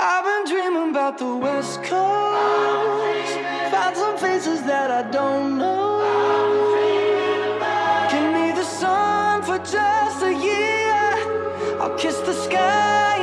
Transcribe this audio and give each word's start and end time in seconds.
I've 0.00 0.22
been 0.22 0.54
dreaming 0.54 0.90
about 0.90 1.18
the 1.18 1.34
West 1.34 1.82
Coast. 1.82 3.34
Found 3.72 3.96
some 3.96 4.16
faces 4.16 4.62
that 4.62 4.92
I 4.92 5.02
don't 5.10 5.58
know. 5.58 5.98
Give 8.08 8.32
me 8.32 8.52
the 8.52 8.62
sun 8.62 9.42
for 9.42 9.58
just 9.58 10.22
a 10.22 10.32
year. 10.32 11.80
I'll 11.80 11.98
kiss 11.98 12.16
the 12.20 12.32
sky. 12.32 13.17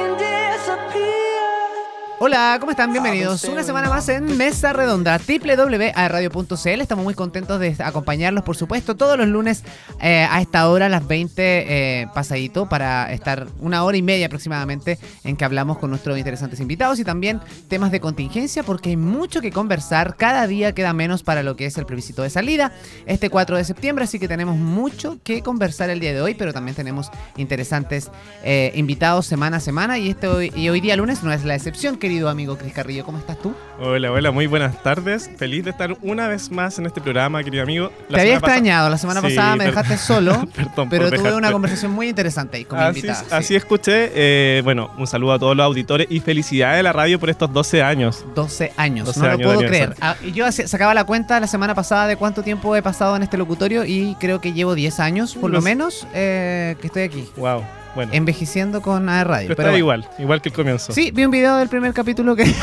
Hola, 2.17 2.55
¿cómo 2.61 2.71
están? 2.71 2.93
Bienvenidos 2.93 3.43
una 3.43 3.61
semana 3.61 3.89
más 3.89 4.07
en 4.07 4.37
Mesa 4.37 4.71
Redonda, 4.71 5.19
www.radio.cl. 5.19 6.81
Estamos 6.81 7.03
muy 7.03 7.13
contentos 7.13 7.59
de 7.59 7.75
acompañarlos, 7.79 8.45
por 8.45 8.55
supuesto, 8.55 8.95
todos 8.95 9.17
los 9.17 9.27
lunes 9.27 9.65
eh, 9.99 10.25
a 10.29 10.39
esta 10.39 10.69
hora, 10.69 10.85
a 10.85 10.89
las 10.89 11.05
20 11.05 11.33
eh, 11.37 12.07
pasadito, 12.13 12.69
para 12.69 13.11
estar 13.11 13.47
una 13.59 13.83
hora 13.83 13.97
y 13.97 14.01
media 14.01 14.27
aproximadamente 14.27 14.97
en 15.25 15.35
que 15.35 15.43
hablamos 15.43 15.77
con 15.77 15.89
nuestros 15.89 16.17
interesantes 16.17 16.61
invitados 16.61 16.99
y 16.99 17.03
también 17.03 17.41
temas 17.67 17.91
de 17.91 17.99
contingencia, 17.99 18.63
porque 18.63 18.91
hay 18.91 18.97
mucho 18.97 19.41
que 19.41 19.51
conversar. 19.51 20.15
Cada 20.15 20.47
día 20.47 20.73
queda 20.73 20.93
menos 20.93 21.21
para 21.21 21.43
lo 21.43 21.57
que 21.57 21.65
es 21.65 21.77
el 21.77 21.85
plebiscito 21.85 22.23
de 22.23 22.29
salida, 22.29 22.71
este 23.07 23.29
4 23.29 23.57
de 23.57 23.65
septiembre, 23.65 24.05
así 24.05 24.19
que 24.19 24.29
tenemos 24.29 24.55
mucho 24.55 25.17
que 25.21 25.41
conversar 25.41 25.89
el 25.89 25.99
día 25.99 26.13
de 26.13 26.21
hoy, 26.21 26.33
pero 26.33 26.53
también 26.53 26.75
tenemos 26.75 27.11
interesantes 27.35 28.09
eh, 28.45 28.71
invitados 28.75 29.25
semana 29.25 29.57
a 29.57 29.59
semana 29.59 29.97
y, 29.97 30.11
este 30.11 30.27
hoy, 30.27 30.53
y 30.55 30.69
hoy 30.69 30.79
día 30.79 30.95
lunes 30.95 31.21
no 31.21 31.33
es 31.33 31.43
la 31.43 31.55
excepción 31.55 31.97
querido 32.05 32.29
amigo 32.29 32.55
Cris 32.55 32.71
Carrillo. 32.71 33.03
¿Cómo 33.03 33.17
estás 33.17 33.39
tú? 33.39 33.55
Hola, 33.79 34.11
hola, 34.11 34.29
muy 34.29 34.45
buenas 34.45 34.83
tardes. 34.83 35.27
Feliz 35.37 35.63
de 35.63 35.71
estar 35.71 35.97
una 36.03 36.27
vez 36.27 36.51
más 36.51 36.77
en 36.77 36.85
este 36.85 37.01
programa, 37.01 37.43
querido 37.43 37.63
amigo. 37.63 37.91
La 38.09 38.17
Te 38.17 38.21
había 38.21 38.33
extrañado, 38.35 38.91
la 38.91 38.99
semana 38.99 39.23
pasada 39.23 39.55
me 39.55 39.65
dejaste 39.65 39.97
solo, 39.97 40.47
pero 40.91 41.09
tuve 41.09 41.33
una 41.33 41.51
conversación 41.51 41.91
muy 41.93 42.09
interesante 42.09 42.57
ahí 42.57 42.65
con 42.65 42.77
mi 42.77 42.85
así, 42.85 42.99
invitada. 42.99 43.37
Así 43.37 43.55
escuché. 43.55 44.11
Eh, 44.13 44.61
bueno, 44.63 44.91
un 44.99 45.07
saludo 45.07 45.33
a 45.33 45.39
todos 45.39 45.57
los 45.57 45.65
auditores 45.65 46.05
y 46.11 46.19
felicidades 46.19 46.77
de 46.77 46.83
la 46.83 46.93
radio 46.93 47.19
por 47.19 47.31
estos 47.31 47.51
12 47.51 47.81
años. 47.81 48.23
12 48.35 48.73
años, 48.77 49.17
no 49.17 49.27
lo 49.27 49.39
puedo 49.39 49.59
creer. 49.61 49.95
Ah, 49.99 50.15
yo 50.31 50.45
sacaba 50.51 50.93
la 50.93 51.05
cuenta 51.05 51.39
la 51.39 51.47
semana 51.47 51.73
pasada 51.73 52.05
de 52.05 52.17
cuánto 52.17 52.43
tiempo 52.43 52.75
he 52.75 52.83
pasado 52.83 53.15
en 53.15 53.23
este 53.23 53.35
locutorio 53.35 53.83
y 53.83 54.15
creo 54.19 54.39
que 54.39 54.53
llevo 54.53 54.75
10 54.75 54.99
años, 54.99 55.33
por 55.33 55.49
lo 55.49 55.59
menos, 55.59 56.05
eh, 56.13 56.75
que 56.79 56.85
estoy 56.85 57.01
aquí. 57.01 57.27
Wow. 57.35 57.63
Envejeciendo 58.11 58.81
con 58.81 59.09
AR 59.09 59.27
Radio. 59.27 59.47
Pero, 59.49 59.61
estaba 59.61 59.77
igual, 59.77 60.07
igual 60.19 60.41
que 60.41 60.49
el 60.49 60.55
comienzo. 60.55 60.93
Sí, 60.93 61.11
vi 61.11 61.25
un 61.25 61.31
video 61.31 61.57
del 61.57 61.69
primer 61.69 61.93
capítulo 61.93 62.35
que 62.35 62.43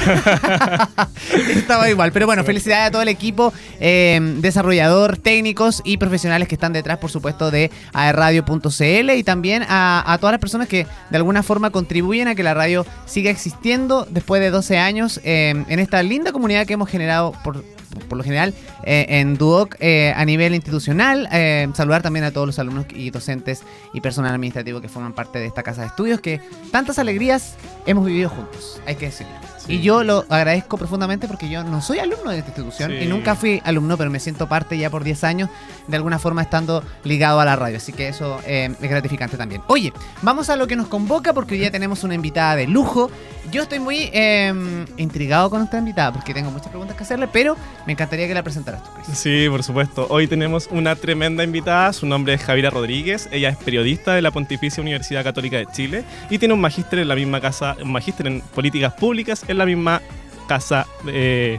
estaba 1.54 1.88
igual. 1.88 2.12
Pero 2.12 2.26
bueno, 2.26 2.44
felicidades 2.44 2.88
a 2.88 2.90
todo 2.90 3.02
el 3.02 3.08
equipo, 3.08 3.52
eh, 3.80 4.20
desarrollador, 4.38 5.16
técnicos 5.16 5.82
y 5.84 5.96
profesionales 5.96 6.48
que 6.48 6.54
están 6.54 6.72
detrás, 6.72 6.98
por 6.98 7.10
supuesto, 7.10 7.50
de 7.50 7.70
aerradio.cl 7.92 9.10
y 9.10 9.22
también 9.22 9.64
a, 9.68 10.16
todas 10.20 10.32
las 10.32 10.40
personas 10.40 10.68
que 10.68 10.86
de 11.10 11.16
alguna 11.16 11.42
forma 11.42 11.70
contribuyen 11.70 12.28
a 12.28 12.34
que 12.34 12.42
la 12.42 12.54
radio 12.54 12.86
siga 13.06 13.30
existiendo 13.30 14.06
después 14.10 14.40
de 14.40 14.50
12 14.50 14.78
años 14.78 15.20
eh, 15.24 15.64
en 15.68 15.78
esta 15.78 16.02
linda 16.02 16.32
comunidad 16.32 16.66
que 16.66 16.74
hemos 16.74 16.88
generado 16.88 17.32
por 17.44 17.64
por 18.08 18.16
lo 18.16 18.24
general 18.24 18.54
eh, 18.84 19.04
en 19.06 19.36
Duoc 19.36 19.76
eh, 19.78 20.14
a 20.16 20.24
nivel 20.24 20.54
institucional. 20.54 21.28
Saludar 21.74 22.00
también 22.00 22.24
a 22.24 22.30
todos 22.30 22.46
los 22.46 22.58
alumnos 22.58 22.86
y 22.94 23.10
docentes 23.10 23.62
y 23.92 24.00
personal 24.00 24.32
administrativo 24.32 24.80
que 24.80 24.88
forman 24.88 25.12
parte 25.12 25.21
de 25.30 25.46
esta 25.46 25.62
casa 25.62 25.82
de 25.82 25.88
estudios 25.88 26.20
que 26.20 26.40
tantas 26.70 26.98
alegrías 26.98 27.54
hemos 27.86 28.06
vivido 28.06 28.28
juntos, 28.28 28.80
hay 28.86 28.96
que 28.96 29.06
decirlo. 29.06 29.51
Y 29.68 29.80
yo 29.80 30.02
lo 30.02 30.24
agradezco 30.28 30.76
profundamente 30.76 31.28
porque 31.28 31.48
yo 31.48 31.62
no 31.64 31.80
soy 31.80 31.98
alumno 31.98 32.30
de 32.30 32.38
esta 32.38 32.50
institución 32.50 32.92
y 32.92 33.06
nunca 33.06 33.34
fui 33.34 33.60
alumno, 33.64 33.96
pero 33.96 34.10
me 34.10 34.20
siento 34.20 34.48
parte 34.48 34.76
ya 34.76 34.90
por 34.90 35.04
10 35.04 35.24
años, 35.24 35.50
de 35.86 35.96
alguna 35.96 36.18
forma 36.18 36.42
estando 36.42 36.82
ligado 37.04 37.40
a 37.40 37.44
la 37.44 37.56
radio. 37.56 37.76
Así 37.76 37.92
que 37.92 38.08
eso 38.08 38.40
es 38.46 38.78
gratificante 38.80 39.36
también. 39.36 39.62
Oye, 39.68 39.92
vamos 40.22 40.50
a 40.50 40.56
lo 40.56 40.66
que 40.66 40.76
nos 40.76 40.88
convoca 40.88 41.32
porque 41.32 41.54
hoy 41.54 41.60
día 41.60 41.70
tenemos 41.70 42.04
una 42.04 42.14
invitada 42.14 42.56
de 42.56 42.66
lujo. 42.66 43.10
Yo 43.50 43.62
estoy 43.62 43.80
muy 43.80 44.08
em, 44.12 44.86
intrigado 44.96 45.50
con 45.50 45.62
esta 45.62 45.78
invitada 45.78 46.12
porque 46.12 46.32
tengo 46.32 46.50
muchas 46.50 46.68
preguntas 46.68 46.96
que 46.96 47.02
hacerle, 47.02 47.28
pero 47.28 47.56
me 47.86 47.92
encantaría 47.92 48.26
que 48.26 48.34
la 48.34 48.42
presentaras 48.42 48.82
tú, 48.82 48.90
Chris. 48.94 49.18
Sí, 49.18 49.46
por 49.48 49.62
supuesto. 49.62 50.06
Hoy 50.10 50.26
tenemos 50.26 50.68
una 50.70 50.96
tremenda 50.96 51.44
invitada. 51.44 51.92
Su 51.92 52.06
nombre 52.06 52.34
es 52.34 52.42
Javiera 52.42 52.70
Rodríguez. 52.70 53.28
Ella 53.30 53.50
es 53.50 53.56
periodista 53.56 54.14
de 54.14 54.22
la 54.22 54.30
Pontificia 54.30 54.80
Universidad 54.80 55.24
Católica 55.24 55.58
de 55.58 55.66
Chile 55.66 56.04
y 56.30 56.38
tiene 56.38 56.54
un 56.54 56.60
magíster 56.60 57.00
en 57.00 57.08
la 57.08 57.14
misma 57.14 57.40
casa, 57.40 57.76
un 57.82 57.92
magíster 57.92 58.26
en 58.26 58.40
políticas 58.40 58.94
públicas 58.94 59.44
en 59.52 59.58
la 59.58 59.66
misma 59.66 60.02
casa. 60.48 60.86
Eh, 61.06 61.58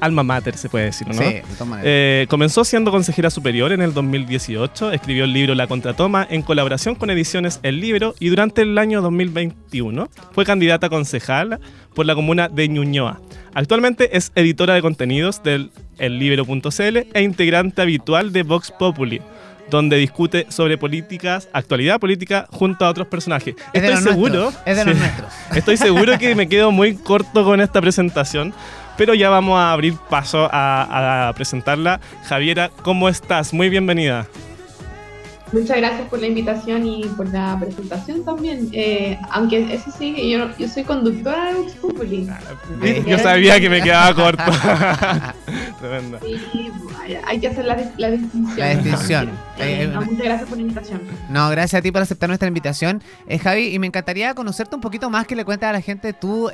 alma 0.00 0.22
mater, 0.22 0.56
se 0.56 0.68
puede 0.68 0.86
decir, 0.86 1.08
¿no? 1.08 1.14
Sí, 1.14 1.24
de 1.24 1.42
todas 1.58 1.80
eh, 1.82 2.26
comenzó 2.28 2.64
siendo 2.64 2.90
consejera 2.90 3.30
superior 3.30 3.72
en 3.72 3.82
el 3.82 3.94
2018, 3.94 4.92
escribió 4.92 5.24
el 5.24 5.32
libro 5.32 5.54
La 5.54 5.66
Contratoma 5.66 6.26
en 6.30 6.42
colaboración 6.42 6.94
con 6.94 7.10
Ediciones 7.10 7.60
El 7.62 7.80
Libro 7.80 8.14
y 8.20 8.28
durante 8.28 8.62
el 8.62 8.78
año 8.78 9.02
2021 9.02 10.08
fue 10.32 10.44
candidata 10.44 10.86
a 10.86 10.90
concejal 10.90 11.60
por 11.94 12.06
la 12.06 12.14
comuna 12.14 12.48
de 12.48 12.68
Ñuñoa. 12.68 13.20
Actualmente 13.54 14.16
es 14.16 14.30
editora 14.34 14.74
de 14.74 14.82
contenidos 14.82 15.42
del 15.42 15.70
ellibero.cl 15.98 16.96
e 17.12 17.22
integrante 17.22 17.82
habitual 17.82 18.32
de 18.32 18.42
Vox 18.42 18.70
Populi 18.70 19.20
donde 19.70 19.96
discute 19.96 20.46
sobre 20.48 20.78
políticas, 20.78 21.48
actualidad 21.52 22.00
política, 22.00 22.46
junto 22.50 22.84
a 22.84 22.90
otros 22.90 23.06
personajes. 23.08 23.54
estoy 23.72 23.96
seguro. 23.96 24.52
Es 24.64 24.76
de 24.76 24.84
los 24.84 24.96
nuestros. 24.96 25.32
Estoy 25.54 25.76
seguro 25.76 26.18
que 26.18 26.34
me 26.34 26.48
quedo 26.48 26.70
muy 26.70 26.94
corto 26.94 27.44
con 27.44 27.60
esta 27.60 27.80
presentación, 27.80 28.52
pero 28.96 29.14
ya 29.14 29.30
vamos 29.30 29.58
a 29.58 29.72
abrir 29.72 29.94
paso 30.08 30.48
a, 30.50 31.28
a 31.28 31.32
presentarla. 31.34 32.00
Javiera, 32.24 32.70
¿cómo 32.82 33.08
estás? 33.08 33.52
Muy 33.52 33.68
bienvenida. 33.68 34.26
Muchas 35.52 35.76
gracias 35.78 36.08
por 36.08 36.20
la 36.20 36.26
invitación 36.26 36.86
y 36.86 37.04
por 37.16 37.32
la 37.32 37.56
presentación 37.58 38.24
también. 38.24 38.68
Eh, 38.72 39.18
aunque 39.30 39.72
eso 39.72 39.90
sí, 39.96 40.30
yo, 40.30 40.48
yo 40.58 40.68
soy 40.68 40.84
conductora 40.84 41.52
de 41.52 41.54
Vox 41.54 41.72
Populi. 41.74 42.28
Yo 43.06 43.18
sabía 43.18 43.58
que 43.60 43.70
me 43.70 43.82
quedaba 43.82 44.14
corto. 44.14 44.42
Tremendo. 45.80 46.18
Sí, 46.22 46.70
hay 47.26 47.40
que 47.40 47.48
hacer 47.48 47.64
la, 47.64 47.76
la 47.96 48.10
distinción. 48.10 48.58
La 48.58 48.74
distinción. 48.74 49.30
Eh, 49.58 49.82
eh, 49.82 49.88
muchas 49.88 50.24
gracias 50.24 50.48
por 50.48 50.56
la 50.56 50.62
invitación. 50.62 51.00
No, 51.30 51.50
gracias 51.50 51.80
a 51.80 51.82
ti 51.82 51.90
por 51.90 52.00
aceptar 52.00 52.28
nuestra 52.28 52.46
invitación. 52.46 53.02
Javi, 53.42 53.74
y 53.74 53.80
me 53.80 53.88
encantaría 53.88 54.32
conocerte 54.32 54.76
un 54.76 54.80
poquito 54.80 55.10
más, 55.10 55.26
que 55.26 55.34
le 55.34 55.44
cuentes 55.44 55.68
a 55.68 55.72
la 55.72 55.80
gente 55.80 56.12
tú 56.12 56.48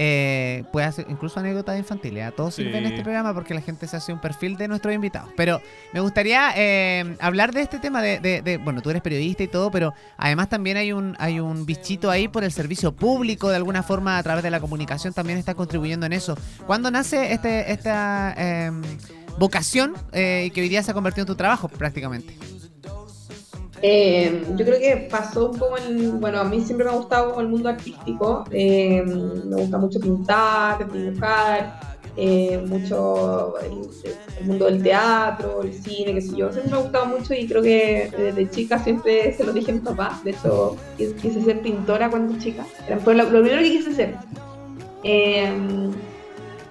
eh, 0.00 0.62
puede 0.70 0.86
hacer 0.86 1.06
incluso 1.08 1.40
anécdotas 1.40 1.76
infantiles. 1.76 2.24
A 2.24 2.30
todos 2.30 2.54
sirven 2.54 2.76
en 2.76 2.92
este 2.92 3.02
programa 3.02 3.34
porque 3.34 3.52
la 3.52 3.60
gente 3.60 3.88
se 3.88 3.96
hace 3.96 4.12
un 4.12 4.20
perfil 4.20 4.56
de 4.56 4.68
nuestros 4.68 4.94
invitados. 4.94 5.30
Pero 5.36 5.60
me 5.92 5.98
gustaría 5.98 6.52
eh, 6.54 7.16
hablar 7.18 7.52
de 7.52 7.62
este 7.62 7.80
tema 7.80 8.00
de, 8.00 8.60
bueno, 8.62 8.80
tú 8.80 8.90
eres 8.90 9.02
periodista 9.02 9.42
y 9.42 9.48
todo, 9.48 9.72
pero 9.72 9.94
además 10.16 10.48
también 10.48 10.76
hay 10.76 10.92
un, 10.92 11.16
hay 11.18 11.40
un 11.40 11.66
bichito 11.66 12.12
ahí 12.12 12.28
por 12.28 12.44
el 12.44 12.52
servicio 12.52 12.92
público, 12.92 13.50
de 13.50 13.56
alguna 13.56 13.82
forma 13.82 14.18
a 14.18 14.22
través 14.22 14.44
de 14.44 14.52
la 14.52 14.60
comunicación 14.60 15.12
también 15.12 15.36
está 15.36 15.54
contribuyendo 15.54 16.06
en 16.06 16.12
eso. 16.12 16.38
¿Cuándo 16.64 16.92
nace 16.92 17.32
este, 17.32 17.72
esta 17.72 18.34
em, 18.38 18.80
vocación 19.36 19.94
eh, 20.12 20.52
que 20.54 20.60
hoy 20.60 20.68
día 20.68 20.80
se 20.84 20.92
ha 20.92 20.94
convertido 20.94 21.22
en 21.22 21.26
tu 21.26 21.34
trabajo 21.34 21.68
prácticamente? 21.68 22.36
Eh, 23.82 24.44
yo 24.56 24.64
creo 24.64 24.78
que 24.78 25.08
pasó 25.10 25.50
un 25.50 25.58
poco 25.58 25.78
en, 25.78 26.20
bueno, 26.20 26.40
a 26.40 26.44
mí 26.44 26.60
siempre 26.62 26.84
me 26.84 26.92
ha 26.92 26.96
gustado 26.96 27.40
el 27.40 27.48
mundo 27.48 27.68
artístico, 27.68 28.44
eh, 28.50 29.02
me 29.04 29.56
gusta 29.56 29.78
mucho 29.78 30.00
pintar, 30.00 30.90
dibujar, 30.90 31.80
eh, 32.16 32.60
mucho 32.66 33.54
el, 33.60 34.46
mundo 34.46 34.64
del 34.64 34.82
teatro, 34.82 35.62
el 35.62 35.72
cine, 35.72 36.14
qué 36.14 36.20
sé 36.20 36.36
yo, 36.36 36.50
siempre 36.52 36.72
me 36.72 36.78
ha 36.78 36.82
gustado 36.82 37.06
mucho 37.06 37.34
y 37.34 37.46
creo 37.46 37.62
que 37.62 38.10
desde 38.16 38.50
chica 38.50 38.78
siempre 38.82 39.32
se 39.32 39.44
lo 39.44 39.52
dije 39.52 39.70
a 39.70 39.74
mi 39.74 39.80
papá, 39.80 40.20
de 40.24 40.32
hecho 40.32 40.76
quise 40.96 41.42
ser 41.42 41.60
pintora 41.60 42.10
cuando 42.10 42.36
chica, 42.38 42.66
fue 43.04 43.14
lo, 43.14 43.24
lo 43.24 43.40
primero 43.42 43.62
que 43.62 43.70
quise 43.70 43.94
ser. 43.94 44.16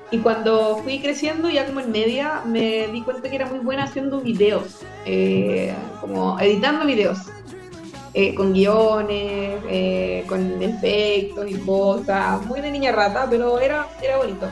Y 0.10 0.20
cuando 0.20 0.78
fui 0.84 1.00
creciendo, 1.00 1.50
ya 1.50 1.66
como 1.66 1.82
en 1.82 1.92
media, 1.92 2.42
me 2.46 2.88
di 2.88 3.02
cuenta 3.02 3.30
que 3.30 3.36
era 3.36 3.46
muy 3.48 3.60
buena 3.60 3.84
haciendo 3.84 4.22
videos, 4.22 4.78
eh, 5.06 5.74
como 6.00 6.40
editando 6.40 6.86
videos, 6.86 7.20
eh, 8.14 8.34
con 8.34 8.54
guiones, 8.54 9.62
eh, 9.70 10.24
con 10.28 10.62
efectos 10.64 11.52
y 11.52 11.56
cosas, 11.56 12.46
muy 12.46 12.62
de 12.62 12.72
niña 12.72 12.94
rata, 12.94 13.28
pero 13.30 13.60
era, 13.60 13.88
era 14.02 14.18
bonito. 14.18 14.48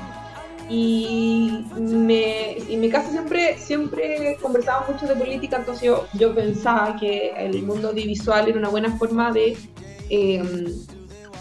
Y 0.67 1.63
me, 1.79 2.57
en 2.57 2.81
mi 2.81 2.89
casa 2.89 3.09
siempre, 3.11 3.57
siempre 3.57 4.37
conversaba 4.41 4.85
mucho 4.91 5.07
de 5.07 5.15
política, 5.15 5.57
entonces 5.57 5.83
yo, 5.83 6.05
yo 6.13 6.35
pensaba 6.35 6.97
que 6.99 7.31
el 7.37 7.63
mundo 7.63 7.89
audiovisual 7.89 8.49
era 8.49 8.59
una 8.59 8.69
buena 8.69 8.97
forma 8.97 9.31
de 9.31 9.55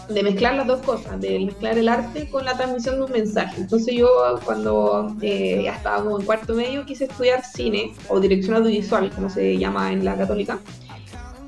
de 0.09 0.23
mezclar 0.23 0.55
las 0.55 0.67
dos 0.67 0.81
cosas, 0.81 1.19
de 1.19 1.39
mezclar 1.39 1.77
el 1.77 1.89
arte 1.89 2.29
con 2.29 2.45
la 2.45 2.55
transmisión 2.55 2.95
de 2.95 3.05
un 3.05 3.11
mensaje. 3.11 3.61
Entonces 3.61 3.95
yo 3.95 4.07
cuando 4.43 5.15
eh, 5.21 5.61
ya 5.63 5.75
estaba 5.75 6.03
como 6.03 6.19
en 6.19 6.25
cuarto 6.25 6.53
medio 6.53 6.85
quise 6.85 7.05
estudiar 7.05 7.43
cine 7.43 7.93
o 8.09 8.19
dirección 8.19 8.55
audiovisual, 8.55 9.11
como 9.11 9.29
se 9.29 9.57
llama 9.57 9.91
en 9.91 10.05
la 10.05 10.15
católica. 10.15 10.59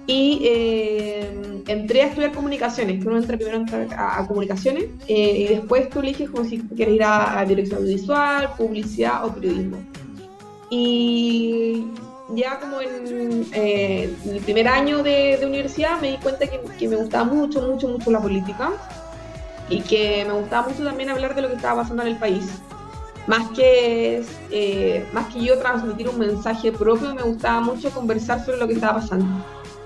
Y 0.09 0.41
eh, 0.45 1.63
entré 1.67 2.03
a 2.03 2.07
estudiar 2.07 2.31
comunicaciones, 2.31 3.01
que 3.01 3.09
uno 3.09 3.17
entra 3.17 3.37
primero 3.37 3.65
a, 3.97 4.25
comunicaciones 4.25 4.85
eh, 5.07 5.37
y 5.39 5.47
después 5.47 5.89
tú 5.89 5.99
eliges 5.99 6.29
como 6.29 6.45
si 6.45 6.59
quieres 6.59 6.95
ir 6.95 7.03
a, 7.03 7.39
a 7.39 7.45
dirección 7.45 7.81
audiovisual, 7.81 8.49
publicidad 8.57 9.25
o 9.25 9.33
periodismo. 9.33 9.77
Y 10.69 11.85
ya 12.29 12.59
como 12.59 12.81
en, 12.81 13.47
eh, 13.53 14.13
el 14.25 14.41
primer 14.41 14.67
año 14.67 15.03
de, 15.03 15.39
universidad 15.43 16.01
me 16.01 16.11
di 16.11 16.17
cuenta 16.17 16.45
que, 16.47 16.87
me 16.87 16.95
gustaba 16.95 17.23
mucho, 17.23 17.61
mucho, 17.61 17.87
mucho 17.87 18.11
la 18.11 18.21
política. 18.21 18.71
y 19.69 19.81
que 19.81 20.23
me 20.25 20.33
gustaba 20.33 20.69
mucho 20.69 20.83
también 20.83 21.09
hablar 21.09 21.35
de 21.35 21.41
lo 21.41 21.49
que 21.49 21.55
estaba 21.55 21.81
pasando 21.81 22.03
en 22.03 22.09
el 22.09 22.17
país. 22.17 22.45
Más 23.27 23.49
que, 23.49 24.23
eh, 24.51 25.05
más 25.11 25.27
que 25.33 25.41
yo 25.41 25.59
transmitir 25.59 26.07
un 26.07 26.17
mensaje 26.17 26.71
propio, 26.71 27.13
me 27.13 27.23
gustaba 27.23 27.59
mucho 27.59 27.89
conversar 27.91 28.45
sobre 28.45 28.57
lo 28.57 28.67
que 28.67 28.75
estaba 28.75 28.99
pasando. 29.01 29.27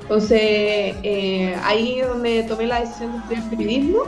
Entonces, 0.01 0.39
eh, 0.39 1.55
ahí 1.63 2.01
es 2.01 2.07
donde 2.07 2.43
tomé 2.43 2.67
la 2.67 2.81
decisión 2.81 3.11
de 3.11 3.17
estudiar 3.17 3.49
periodismo 3.49 4.03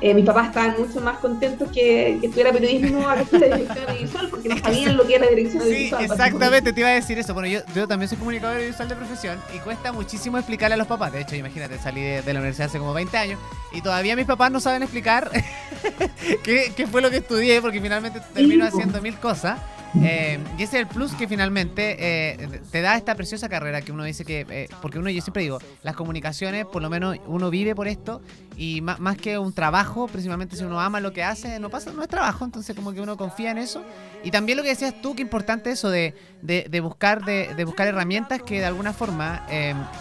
eh, 0.00 0.14
mis 0.14 0.24
papás 0.24 0.48
estaban 0.48 0.76
mucho 0.78 1.00
más 1.00 1.18
contentos 1.18 1.68
que, 1.72 2.18
que 2.20 2.26
estuviera 2.26 2.52
periodismo 2.52 3.08
a 3.08 3.20
estuviera 3.20 3.56
dirección 3.56 3.88
audiovisual, 3.88 4.28
porque 4.28 4.48
no 4.48 4.58
sabían 4.58 4.96
lo 4.96 5.06
que 5.06 5.14
era 5.16 5.26
dirección 5.26 5.62
audiovisual. 5.62 6.06
Sí, 6.06 6.12
exactamente, 6.12 6.72
te 6.72 6.80
iba 6.80 6.88
a 6.88 6.92
decir 6.92 7.18
eso. 7.18 7.34
Bueno, 7.34 7.48
yo, 7.48 7.60
yo 7.74 7.88
también 7.88 8.08
soy 8.08 8.18
comunicador 8.18 8.56
audiovisual 8.56 8.88
de 8.88 8.96
profesión 8.96 9.38
y 9.54 9.58
cuesta 9.58 9.92
muchísimo 9.92 10.38
explicarle 10.38 10.74
a 10.74 10.76
los 10.76 10.86
papás. 10.86 11.12
De 11.12 11.20
hecho, 11.22 11.34
imagínate, 11.36 11.78
salí 11.78 12.00
de, 12.00 12.22
de 12.22 12.32
la 12.32 12.40
universidad 12.40 12.68
hace 12.68 12.78
como 12.78 12.94
20 12.94 13.16
años 13.16 13.40
y 13.72 13.82
todavía 13.82 14.14
mis 14.16 14.26
papás 14.26 14.50
no 14.50 14.60
saben 14.60 14.82
explicar 14.82 15.30
qué, 16.44 16.72
qué 16.76 16.86
fue 16.86 17.02
lo 17.02 17.10
que 17.10 17.18
estudié, 17.18 17.60
porque 17.60 17.80
finalmente 17.80 18.20
termino 18.34 18.64
haciendo 18.64 19.00
mil 19.02 19.16
cosas. 19.16 19.58
Eh, 20.02 20.38
y 20.58 20.62
ese 20.62 20.76
es 20.76 20.82
el 20.82 20.86
plus 20.86 21.12
que 21.14 21.26
finalmente 21.26 21.96
eh, 21.98 22.60
te 22.70 22.82
da 22.82 22.96
esta 22.96 23.14
preciosa 23.14 23.48
carrera 23.48 23.80
que 23.80 23.92
uno 23.92 24.04
dice 24.04 24.24
que, 24.24 24.46
eh, 24.48 24.68
porque 24.82 24.98
uno, 24.98 25.08
yo 25.10 25.22
siempre 25.22 25.42
digo, 25.42 25.58
las 25.82 25.96
comunicaciones, 25.96 26.66
por 26.66 26.82
lo 26.82 26.90
menos 26.90 27.16
uno 27.26 27.50
vive 27.50 27.74
por 27.74 27.88
esto 27.88 28.20
y 28.56 28.80
más, 28.80 29.00
más, 29.00 29.16
que 29.16 29.38
un 29.38 29.52
trabajo, 29.52 30.06
principalmente 30.06 30.56
si 30.56 30.64
uno 30.64 30.80
ama 30.80 31.00
lo 31.00 31.12
que 31.12 31.22
hace, 31.24 31.58
no 31.58 31.70
pasa, 31.70 31.92
no 31.92 32.02
es 32.02 32.08
trabajo, 32.08 32.44
entonces 32.44 32.76
como 32.76 32.92
que 32.92 33.00
uno 33.00 33.16
confía 33.16 33.50
en 33.50 33.58
eso. 33.58 33.82
Y 34.22 34.30
también 34.30 34.58
lo 34.58 34.62
que 34.62 34.70
decías 34.70 35.00
tú, 35.00 35.14
que 35.14 35.22
importante 35.22 35.70
eso 35.70 35.90
de, 35.90 36.14
de, 36.42 36.66
de 36.68 36.80
buscar, 36.80 37.24
de, 37.24 37.54
de, 37.54 37.64
buscar 37.64 37.86
herramientas 37.86 38.42
que 38.42 38.58
de 38.58 38.66
alguna 38.66 38.92
forma 38.92 39.46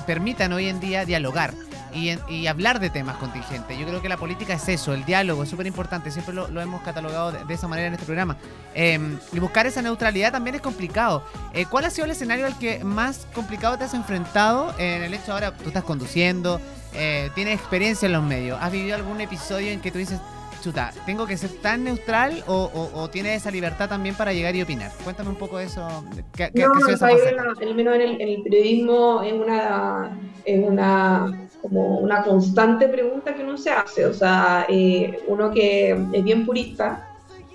permitan 0.05 0.51
hoy 0.53 0.67
en 0.67 0.79
día 0.79 1.05
dialogar 1.05 1.53
y, 1.93 2.17
y, 2.29 2.47
hablar 2.47 2.79
de 2.79 2.89
temas 2.89 3.17
contingentes. 3.17 3.77
Yo 3.77 3.87
creo 3.87 4.01
que 4.01 4.09
la 4.09 4.17
política 4.17 4.53
es 4.53 4.67
eso, 4.69 4.93
el 4.93 5.05
diálogo 5.05 5.43
es 5.43 5.49
súper 5.49 5.67
importante, 5.67 6.11
siempre 6.11 6.33
lo, 6.33 6.47
lo, 6.49 6.61
hemos 6.61 6.81
catalogado 6.81 7.31
de, 7.31 7.43
de, 7.45 7.53
esa 7.53 7.67
manera 7.67 7.87
en 7.87 7.93
este 7.93 8.05
programa. 8.05 8.37
Eh, 8.75 9.17
y 9.31 9.39
buscar 9.39 9.65
esa 9.65 9.76
neutralidad 9.81 10.31
también 10.31 10.55
es 10.55 10.61
complicado. 10.61 11.23
Eh, 11.53 11.65
¿Cuál 11.69 11.85
ha 11.85 11.89
sido 11.89 12.05
el 12.05 12.11
escenario 12.11 12.45
al 12.45 12.57
que 12.57 12.83
más 12.83 13.27
complicado 13.33 13.77
te 13.77 13.85
has 13.85 13.93
enfrentado 13.93 14.73
en 14.77 15.03
el 15.03 15.13
hecho 15.13 15.33
ahora, 15.33 15.55
tú 15.55 15.67
estás 15.67 15.83
conduciendo, 15.83 16.59
eh, 16.93 17.29
tienes 17.35 17.59
experiencia 17.59 18.05
en 18.05 18.13
los 18.13 18.23
medios, 18.23 18.57
¿has 18.61 18.71
vivido 18.71 18.95
algún 18.95 19.21
episodio 19.21 19.71
en 19.71 19.81
que 19.81 19.91
tú 19.91 19.97
dices, 19.97 20.19
chuta, 20.63 20.91
¿tengo 21.05 21.27
que 21.27 21.37
ser 21.37 21.51
tan 21.61 21.83
neutral 21.83 22.43
o, 22.47 22.71
o, 22.73 22.99
o 22.99 23.09
tienes 23.09 23.37
esa 23.37 23.51
libertad 23.51 23.87
también 23.89 24.15
para 24.15 24.33
llegar 24.33 24.55
y 24.55 24.61
opinar? 24.61 24.91
Cuéntame 25.03 25.29
un 25.29 25.35
poco 25.35 25.57
de 25.57 25.65
eso. 25.65 25.87
¿Qué, 26.33 26.51
no, 26.55 26.71
qué 26.85 26.93
esa 26.93 27.09
el 27.11 27.75
menos 27.75 27.95
en 27.95 28.01
el, 28.01 28.21
en 28.21 28.29
el 28.29 28.43
periodismo 28.43 29.21
es 29.23 29.33
una... 29.33 30.17
Es 30.45 30.65
una 30.65 31.47
como 31.61 31.97
una 31.97 32.23
constante 32.23 32.87
pregunta 32.87 33.33
que 33.33 33.43
uno 33.43 33.57
se 33.57 33.71
hace. 33.71 34.05
O 34.05 34.13
sea, 34.13 34.65
eh, 34.69 35.19
uno 35.27 35.51
que 35.51 35.91
es 36.13 36.23
bien 36.23 36.45
purista 36.45 37.06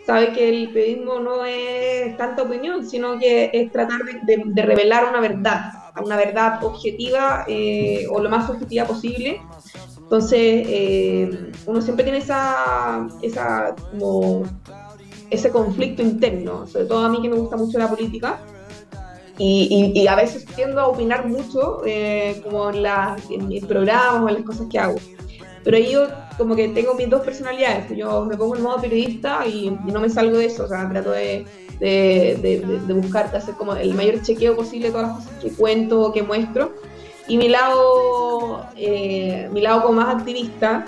sabe 0.06 0.32
que 0.32 0.48
el 0.48 0.72
periodismo 0.72 1.20
no 1.20 1.44
es 1.44 2.16
tanta 2.16 2.42
opinión, 2.42 2.88
sino 2.88 3.18
que 3.18 3.50
es 3.52 3.70
tratar 3.70 4.00
de, 4.24 4.62
revelar 4.62 5.08
una 5.08 5.20
verdad, 5.20 5.72
una 6.02 6.16
verdad 6.16 6.62
objetiva 6.64 7.44
eh, 7.46 8.06
o 8.10 8.20
lo 8.20 8.28
más 8.28 8.50
objetiva 8.50 8.84
posible. 8.84 9.40
Entonces, 9.98 10.66
eh, 10.68 11.52
uno 11.66 11.80
siempre 11.80 12.04
tiene 12.04 12.18
esa, 12.18 13.08
esa 13.22 13.74
como 13.90 14.42
ese 15.30 15.50
conflicto 15.50 16.02
interno, 16.02 16.66
sobre 16.66 16.84
todo 16.84 17.06
a 17.06 17.08
mí 17.08 17.22
que 17.22 17.30
me 17.30 17.36
gusta 17.36 17.56
mucho 17.56 17.78
la 17.78 17.88
política, 17.88 18.38
y, 19.38 19.92
y, 19.94 19.98
y, 19.98 20.06
a 20.08 20.14
veces 20.14 20.44
tiendo 20.44 20.80
a 20.82 20.88
opinar 20.88 21.26
mucho 21.26 21.80
eh, 21.86 22.40
como 22.44 22.68
en, 22.68 22.82
la, 22.82 23.16
en, 23.30 23.48
mis 23.48 23.64
programas 23.64 24.22
o 24.22 24.28
en 24.28 24.34
las 24.34 24.44
cosas 24.44 24.66
que 24.70 24.78
hago. 24.78 24.96
Pero 25.64 25.78
yo 25.78 26.08
como 26.36 26.56
que 26.56 26.68
tengo 26.68 26.94
mis 26.94 27.08
dos 27.08 27.22
personalidades. 27.22 27.96
Yo 27.96 28.24
me 28.24 28.36
pongo 28.36 28.56
en 28.56 28.62
modo 28.62 28.80
periodista 28.80 29.46
y, 29.46 29.70
no 29.70 30.00
me 30.00 30.08
salgo 30.08 30.38
de 30.38 30.46
eso. 30.46 30.64
O 30.64 30.68
sea, 30.68 30.88
trato 30.88 31.10
de, 31.12 31.44
de, 31.78 32.82
de, 32.86 32.94
buscar, 32.94 33.34
hacer 33.34 33.54
como 33.54 33.74
el 33.74 33.94
mayor 33.94 34.22
chequeo 34.22 34.56
posible 34.56 34.88
de 34.88 34.92
todas 34.92 35.08
las 35.08 35.16
cosas 35.18 35.32
que 35.40 35.52
cuento 35.52 36.02
o 36.02 36.12
que 36.12 36.22
muestro. 36.22 36.74
Y 37.28 37.36
mi 37.36 37.48
lado, 37.48 38.66
eh, 38.76 39.48
mi 39.52 39.60
lado 39.60 39.82
como 39.82 39.94
más 39.94 40.16
activista, 40.16 40.84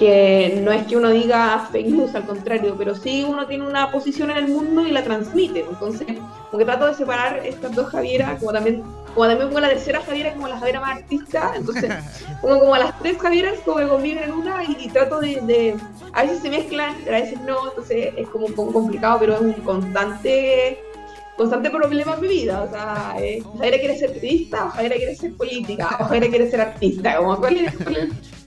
que 0.00 0.58
no 0.64 0.72
es 0.72 0.86
que 0.86 0.96
uno 0.96 1.10
diga 1.10 1.68
fake 1.70 1.88
news, 1.88 2.14
al 2.14 2.24
contrario, 2.24 2.74
pero 2.78 2.94
sí 2.94 3.22
uno 3.28 3.46
tiene 3.46 3.66
una 3.66 3.92
posición 3.92 4.30
en 4.30 4.38
el 4.38 4.48
mundo 4.48 4.86
y 4.86 4.92
la 4.92 5.04
transmite. 5.04 5.66
Entonces, 5.68 6.06
como 6.50 6.58
que 6.58 6.64
trato 6.64 6.86
de 6.86 6.94
separar 6.94 7.44
estas 7.44 7.76
dos 7.76 7.90
Javieras, 7.90 8.40
como 8.40 8.50
también, 8.50 8.82
como 9.14 9.26
también 9.26 9.48
pongo 9.48 9.60
la 9.60 9.68
tercera 9.68 10.00
Javiera 10.00 10.32
como 10.32 10.48
la 10.48 10.58
Javiera 10.58 10.80
más 10.80 10.96
artista, 11.00 11.52
entonces 11.54 11.92
pongo 12.40 12.60
como 12.60 12.74
a 12.74 12.78
las 12.78 12.98
tres 12.98 13.18
Javieras 13.18 13.58
como 13.62 13.76
que 13.76 13.88
conviven 13.88 14.24
en 14.24 14.32
una 14.32 14.64
y, 14.64 14.74
y 14.80 14.88
trato 14.88 15.20
de, 15.20 15.38
de, 15.42 15.76
a 16.14 16.22
veces 16.22 16.40
se 16.40 16.48
mezclan, 16.48 16.96
a 17.06 17.10
veces 17.10 17.38
no, 17.42 17.68
entonces 17.68 18.14
es 18.16 18.28
como 18.28 18.46
un 18.46 18.54
poco 18.54 18.72
complicado, 18.72 19.18
pero 19.20 19.34
es 19.34 19.40
un 19.42 19.52
constante 19.52 20.82
constante 21.36 21.70
problema 21.70 22.14
en 22.14 22.20
mi 22.22 22.28
vida, 22.28 22.62
o 22.62 22.70
sea, 22.70 23.16
eh, 23.18 23.42
Javiera 23.58 23.78
quiere 23.78 23.98
ser 23.98 24.12
periodista, 24.12 24.66
o 24.66 24.70
Javiera 24.70 24.96
quiere 24.96 25.14
ser 25.14 25.34
política, 25.34 25.96
o 26.00 26.04
Javiera 26.04 26.28
quiere 26.28 26.50
ser 26.50 26.60
artista, 26.62 27.16
como 27.16 27.36
cuál 27.38 27.56
es, 27.56 27.74
cuál 27.76 27.96
es 27.96 28.39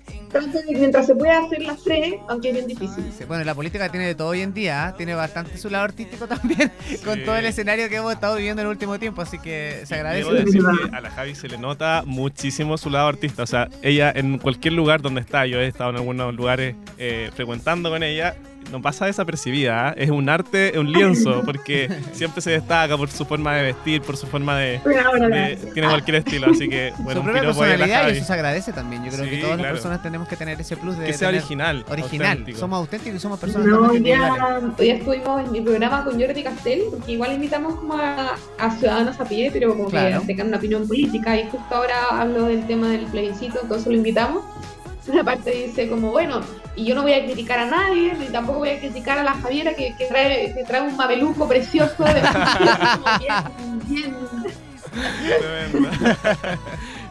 mientras 0.69 1.06
se 1.06 1.15
pueda 1.15 1.39
hacer 1.39 1.62
las 1.63 1.83
tres, 1.83 2.15
aunque 2.27 2.50
es 2.50 2.56
bien 2.56 2.68
difícil. 2.68 3.03
Sí, 3.18 3.25
bueno, 3.25 3.44
la 3.44 3.56
política 3.56 3.89
tiene 3.89 4.07
de 4.07 4.15
todo 4.15 4.30
hoy 4.30 4.41
en 4.41 4.53
día, 4.53 4.89
¿eh? 4.89 4.94
tiene 4.97 5.13
bastante 5.15 5.57
su 5.57 5.69
lado 5.69 5.85
artístico 5.85 6.27
también, 6.27 6.71
sí. 6.88 6.97
con 6.97 7.24
todo 7.24 7.35
el 7.35 7.45
escenario 7.45 7.89
que 7.89 7.97
hemos 7.97 8.13
estado 8.13 8.35
viviendo 8.35 8.62
en 8.62 8.68
el 8.68 8.71
último 8.71 9.00
tiempo, 9.00 9.21
así 9.21 9.39
que 9.39 9.81
se 9.85 9.95
agradece. 9.95 10.30
Debo 10.30 10.45
decir 10.45 10.62
que 10.62 10.95
a 10.95 11.01
la 11.01 11.12
Javi 11.12 11.35
se 11.35 11.47
le 11.47 11.57
nota 11.57 12.03
muchísimo 12.06 12.77
su 12.77 12.89
lado 12.89 13.07
artista, 13.07 13.44
o 13.44 13.47
sea, 13.47 13.69
ella 13.81 14.12
en 14.15 14.38
cualquier 14.38 14.74
lugar 14.74 15.01
donde 15.01 15.21
está, 15.21 15.45
yo 15.45 15.59
he 15.59 15.68
estado 15.68 15.91
en 15.91 15.97
algunos 15.97 16.33
lugares 16.33 16.75
eh, 16.97 17.30
frecuentando 17.33 17.89
con 17.89 18.03
ella, 18.03 18.35
no 18.71 18.81
pasa 18.81 19.06
desapercibida, 19.06 19.92
¿eh? 19.92 20.04
es 20.04 20.10
un 20.10 20.30
arte, 20.30 20.69
es 20.69 20.77
un 20.77 20.92
lienzo, 20.92 21.42
porque 21.45 21.89
siempre 22.13 22.42
se 22.42 22.51
destaca 22.51 22.98
por 22.98 23.10
su 23.10 23.25
forma 23.25 23.56
de 23.56 23.63
vestir, 23.63 24.01
por 24.01 24.18
su 24.18 24.27
forma 24.27 24.57
de... 24.57 24.80
de 24.80 25.57
tiene 25.74 25.88
cualquier 25.88 26.18
estilo, 26.18 26.51
así 26.51 26.68
que 26.68 26.94
bueno, 27.00 27.21
su 27.21 27.25
propia 27.25 27.42
personalidad 27.42 28.10
y 28.10 28.12
eso 28.12 28.25
se 28.25 28.33
agradece 28.33 28.74
también. 28.74 29.04
Yo 29.04 29.12
creo 29.12 29.25
sí, 29.25 29.30
que 29.30 29.38
todas 29.38 29.56
claro. 29.56 29.63
las 29.63 29.71
personas 29.74 30.04
tenemos 30.04 30.27
que 30.27 30.36
tener 30.36 30.60
ese 30.60 30.77
plus 30.77 30.98
de... 30.98 31.06
Que 31.06 31.13
sea 31.13 31.30
original. 31.30 31.86
Original. 31.89 32.31
Auténtico. 32.31 32.60
Somos 32.60 32.80
auténticos 32.80 33.15
y 33.15 33.19
somos 33.19 33.39
personas 33.39 33.68
no, 33.68 33.89
hoy 33.89 34.00
día, 34.00 34.62
hoy 34.77 34.89
estuvimos 34.89 35.45
en 35.45 35.51
mi 35.51 35.62
programa 35.62 36.04
con 36.04 36.19
Jordi 36.19 36.44
Castell, 36.44 36.83
porque 36.89 37.13
igual 37.13 37.33
invitamos 37.33 37.75
como 37.75 37.95
a, 37.95 38.36
a 38.59 38.71
ciudadanos 38.77 39.19
a 39.19 39.25
pie, 39.25 39.50
pero 39.51 39.69
como 39.69 39.89
claro. 39.89 40.21
que 40.21 40.27
tengan 40.27 40.48
una 40.48 40.57
opinión 40.57 40.88
política, 40.88 41.38
y 41.38 41.50
justo 41.50 41.75
ahora 41.75 42.21
hablo 42.21 42.45
del 42.45 42.66
tema 42.68 42.89
del 42.89 43.06
plebiscito, 43.06 43.59
entonces 43.62 43.88
lo 43.88 43.94
invitamos 43.94 44.44
una 45.07 45.24
parte 45.24 45.51
dice 45.51 45.89
como, 45.89 46.12
bueno, 46.12 46.42
y 46.75 46.86
yo 46.86 46.96
no 46.96 47.04
voy 47.04 47.14
a 47.14 47.24
criticar 47.24 47.60
a 47.60 47.66
nadie, 47.66 48.14
ni 48.16 48.25
tampoco 48.28 48.60
voy 48.60 48.70
a 48.70 48.80
criticar 48.80 49.20
a 49.20 49.24
la 49.24 49.34
Javiera 49.34 49.74
que, 49.74 49.95
que 49.97 50.06
trae, 50.06 50.54
que 50.54 50.64
trae 50.64 50.81
un 50.81 50.95
mameluco 50.95 51.47
precioso 51.47 52.04
de 52.04 52.21
bien, 53.19 53.81
bien. 53.90 54.16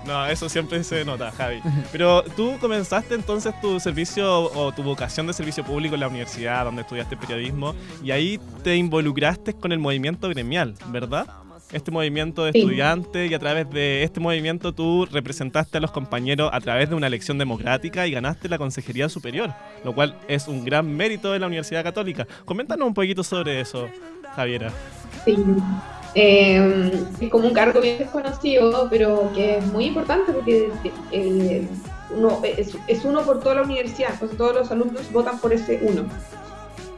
No, 0.07 0.27
eso 0.27 0.49
siempre 0.49 0.83
se 0.83 1.05
nota, 1.05 1.31
Javi. 1.31 1.61
Pero 1.93 2.25
tú 2.37 2.59
comenzaste 2.61 3.15
entonces 3.15 3.55
tu 3.61 3.79
servicio 3.79 4.53
o 4.53 4.73
tu 4.73 4.83
vocación 4.83 5.29
de 5.29 5.33
servicio 5.33 5.65
público 5.65 5.95
en 5.95 6.01
la 6.01 6.09
universidad 6.09 6.65
donde 6.65 6.83
estudiaste 6.83 7.17
periodismo 7.17 7.73
y 8.03 8.11
ahí 8.11 8.41
te 8.65 8.75
involucraste 8.75 9.55
con 9.55 9.71
el 9.71 9.79
movimiento 9.79 10.29
gremial, 10.29 10.75
¿verdad? 10.89 11.29
Este 11.73 11.91
movimiento 11.91 12.45
de 12.45 12.53
sí. 12.53 12.61
estudiantes 12.61 13.31
y 13.31 13.35
a 13.35 13.39
través 13.39 13.69
de 13.71 14.03
este 14.03 14.21
movimiento 14.21 14.73
tú 14.73 15.07
representaste 15.07 15.79
a 15.79 15.81
los 15.81 15.91
compañeros 15.91 16.51
a 16.53 16.61
través 16.61 16.89
de 16.89 16.95
una 16.95 17.07
elección 17.07 17.39
democrática 17.39 18.07
y 18.07 18.13
ganaste 18.13 18.49
la 18.49 18.59
Consejería 18.59 19.09
Superior, 19.09 19.51
lo 19.85 19.95
cual 19.95 20.17
es 20.29 20.49
un 20.49 20.65
gran 20.65 20.95
mérito 20.95 21.33
de 21.33 21.39
la 21.39 21.47
Universidad 21.47 21.83
Católica. 21.83 22.27
Coméntanos 22.45 22.87
un 22.87 22.95
poquito 22.95 23.23
sobre 23.25 23.61
eso, 23.61 23.89
Javiera. 24.35 24.71
Sí. 25.25 25.37
Eh, 26.15 26.93
es 27.21 27.31
como 27.31 27.49
un 27.49 27.55
cargo 27.55 27.81
bien 27.81 27.99
desconocido, 27.99 28.89
pero 28.91 29.31
que 29.35 29.59
es 29.59 29.67
muy 29.73 29.87
importante 29.87 30.33
porque 30.33 30.69
eh, 31.11 31.67
uno, 32.15 32.41
es, 32.45 32.77
es, 32.87 33.05
uno 33.05 33.23
por 33.23 33.41
toda 33.41 33.57
la 33.57 33.63
universidad, 33.63 34.19
pues 34.19 34.37
todos 34.37 34.55
los 34.55 34.71
alumnos 34.71 35.11
votan 35.11 35.39
por 35.39 35.53
ese 35.53 35.81
uno. 35.83 36.05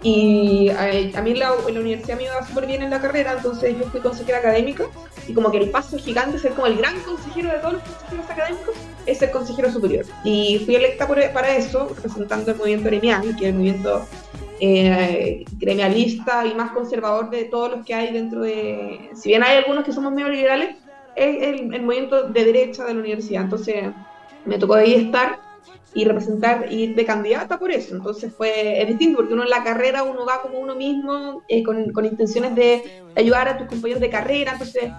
Y 0.05 0.69
a, 0.69 1.19
a 1.19 1.23
mí 1.23 1.35
la, 1.35 1.55
la, 1.73 1.81
universidad 1.81 2.19
me 2.19 2.25
iba 2.25 2.47
súper 2.47 2.67
bien 2.67 2.83
en 2.83 2.91
la 2.91 3.01
carrera, 3.01 3.33
entonces 3.33 3.75
yo 3.79 3.87
fui 3.87 4.01
consejera 4.01 4.39
académica 4.39 4.85
y 5.27 5.33
como 5.33 5.51
que 5.51 5.57
el 5.57 5.71
paso 5.71 5.99
gigante, 5.99 6.39
ser 6.39 6.53
como 6.53 6.67
el 6.67 6.77
gran 6.77 7.01
consejero 7.01 7.49
de 7.49 7.59
todos 7.59 7.73
los 7.73 7.83
consejeros 7.83 8.31
académicos, 8.31 8.75
es 9.07 9.19
ser 9.19 9.31
consejero 9.31 9.73
superior. 9.73 10.05
Y 10.23 10.61
fui 10.67 10.75
electa 10.75 11.07
por, 11.07 11.19
para 11.33 11.57
eso, 11.57 11.89
representando 11.97 12.51
el 12.51 12.59
movimiento 12.59 12.91
gremial, 12.91 13.35
que 13.35 13.45
es 13.47 13.49
el 13.49 13.55
movimiento 13.55 14.07
eh, 14.61 15.45
gremialista 15.59 16.45
y 16.45 16.55
más 16.55 16.73
conservador 16.73 17.31
de 17.31 17.45
todos 17.45 17.71
los 17.71 17.87
que 17.87 17.95
hay 17.95 18.13
dentro 18.13 18.43
de... 18.43 19.09
Si 19.15 19.31
bien 19.31 19.43
hay 19.43 19.57
algunos 19.57 19.85
que 19.85 19.93
somos 19.93 20.13
medio 20.13 20.29
liberales, 20.29 20.77
es 21.17 21.43
el, 21.43 21.73
el 21.73 21.83
movimiento 21.83 22.25
de 22.29 22.45
derecha 22.45 22.85
de 22.85 22.93
la 22.93 23.01
universidad. 23.01 23.45
Entonces 23.45 23.87
me 24.45 24.59
tocó 24.59 24.75
ahí 24.75 24.93
estar 24.95 25.39
y 25.95 26.05
representar, 26.05 26.73
ir 26.73 26.95
de 26.95 27.05
candidata 27.05 27.59
por 27.59 27.71
eso. 27.71 27.95
Entonces 27.95 28.33
fue, 28.37 28.83
es 28.83 28.89
distinto 28.89 29.19
porque 29.19 29.35
uno 29.35 29.45
en 29.45 29.51
la 29.51 29.63
carrera 29.63 30.03
uno 30.03 30.27
va 30.27 30.43
como 30.43 30.59
uno 30.59 30.75
mismo, 30.75 31.43
eh, 31.49 31.63
con, 31.63 31.93
con, 31.93 32.05
intenciones 32.05 32.55
de 32.55 33.03
ayudar 33.17 33.49
a 33.49 33.59
tus 33.59 33.69
compañeros 33.69 34.01
de 34.01 34.11
carrera, 34.11 34.53
entonces 34.53 34.91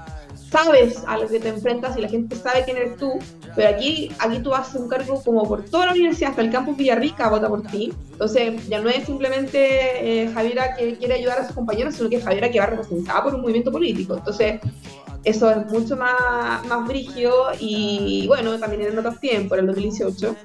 sabes 0.50 1.04
a 1.08 1.18
lo 1.18 1.28
que 1.28 1.40
te 1.40 1.50
enfrentas 1.50 1.98
y 1.98 2.02
la 2.02 2.08
gente 2.08 2.36
sabe 2.36 2.64
quién 2.64 2.78
eres 2.78 2.96
tú, 2.98 3.20
pero 3.56 3.70
aquí, 3.70 4.10
aquí 4.20 4.40
tú 4.40 4.54
haces 4.54 4.76
un 4.80 4.88
cargo 4.88 5.22
como 5.24 5.48
por 5.48 5.66
toda 5.66 5.88
la 5.88 5.92
universidad, 5.92 6.32
hasta 6.32 6.42
el 6.42 6.52
campus 6.52 6.78
Villarrica 6.78 7.30
vota 7.30 7.50
por 7.50 7.64
ti. 7.64 7.94
Entonces 8.12 8.68
ya 8.68 8.80
no 8.80 8.90
es 8.90 9.06
simplemente 9.06 10.24
eh, 10.24 10.32
Javiera 10.34 10.76
que 10.76 10.96
quiere 10.96 11.16
ayudar 11.16 11.40
a 11.40 11.46
sus 11.46 11.56
compañeros, 11.56 11.96
sino 11.96 12.10
que 12.10 12.22
Javiera 12.22 12.50
que 12.50 12.60
va 12.60 12.68
representada 12.68 13.24
por 13.24 13.36
un 13.36 13.42
movimiento 13.42 13.72
político. 13.72 14.16
Entonces 14.16 14.60
eso 15.24 15.50
es 15.50 15.66
mucho 15.68 15.98
más, 15.98 16.66
más 16.68 16.88
brígido 16.88 17.48
y 17.60 18.26
bueno, 18.28 18.58
también 18.60 18.84
en 18.84 18.98
otros 18.98 19.20
tiempos, 19.20 19.58
en 19.58 19.62
el 19.62 19.68
2018. 19.68 20.36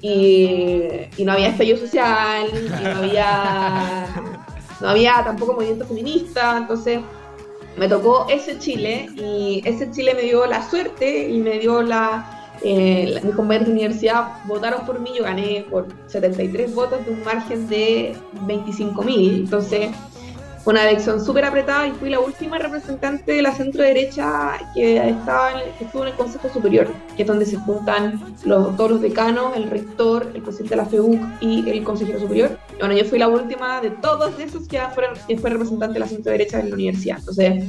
Y, 0.00 0.82
y, 1.16 1.24
no 1.24 1.32
había 1.32 1.48
estallido 1.48 1.78
social, 1.78 2.48
y 2.52 2.84
no 2.84 2.90
había, 2.98 4.06
no 4.80 4.88
había 4.88 5.24
tampoco 5.24 5.54
movimiento 5.54 5.86
feminista, 5.86 6.58
entonces 6.58 7.00
me 7.76 7.88
tocó 7.88 8.26
ese 8.28 8.58
Chile 8.58 9.08
y 9.16 9.62
ese 9.64 9.90
Chile 9.90 10.14
me 10.14 10.22
dio 10.22 10.46
la 10.46 10.68
suerte 10.68 11.28
y 11.28 11.38
me 11.38 11.58
dio 11.58 11.82
la... 11.82 12.32
Eh, 12.62 13.20
mis 13.22 13.34
compañeros 13.34 13.66
de 13.66 13.74
universidad 13.74 14.42
votaron 14.46 14.86
por 14.86 14.98
mí, 14.98 15.10
yo 15.14 15.24
gané 15.24 15.66
por 15.70 15.88
73 16.06 16.74
votos 16.74 17.04
de 17.04 17.12
un 17.12 17.22
margen 17.22 17.68
de 17.68 18.16
25 18.46 19.02
mil, 19.02 19.34
entonces 19.40 19.90
una 20.66 20.82
elección 20.88 21.24
súper 21.24 21.44
apretada 21.44 21.86
y 21.86 21.92
fui 21.92 22.10
la 22.10 22.18
última 22.18 22.58
representante 22.58 23.32
de 23.32 23.42
la 23.42 23.52
centro 23.52 23.82
derecha 23.82 24.58
que, 24.74 24.96
estaba 24.96 25.52
que 25.78 25.84
estuvo 25.84 26.02
en 26.02 26.08
el 26.08 26.14
Consejo 26.14 26.48
Superior, 26.48 26.88
que 27.16 27.22
es 27.22 27.28
donde 27.28 27.46
se 27.46 27.56
juntan 27.56 28.20
los, 28.44 28.76
todos 28.76 28.90
los 28.90 29.00
decanos, 29.00 29.56
el 29.56 29.70
rector, 29.70 30.30
el 30.34 30.42
presidente 30.42 30.70
de 30.70 30.76
la 30.76 30.86
FEUC 30.86 31.20
y 31.40 31.70
el 31.70 31.84
consejero 31.84 32.18
superior. 32.18 32.58
bueno, 32.80 32.94
yo 32.94 33.04
fui 33.04 33.18
la 33.18 33.28
última 33.28 33.80
de 33.80 33.90
todos 33.90 34.38
esos 34.40 34.66
que, 34.66 34.80
fueron, 34.92 35.16
que 35.28 35.38
fue 35.38 35.50
representante 35.50 35.94
de 35.94 36.00
la 36.00 36.08
centro 36.08 36.32
derecha 36.32 36.58
de 36.58 36.68
la 36.68 36.74
universidad. 36.74 37.18
Entonces, 37.20 37.64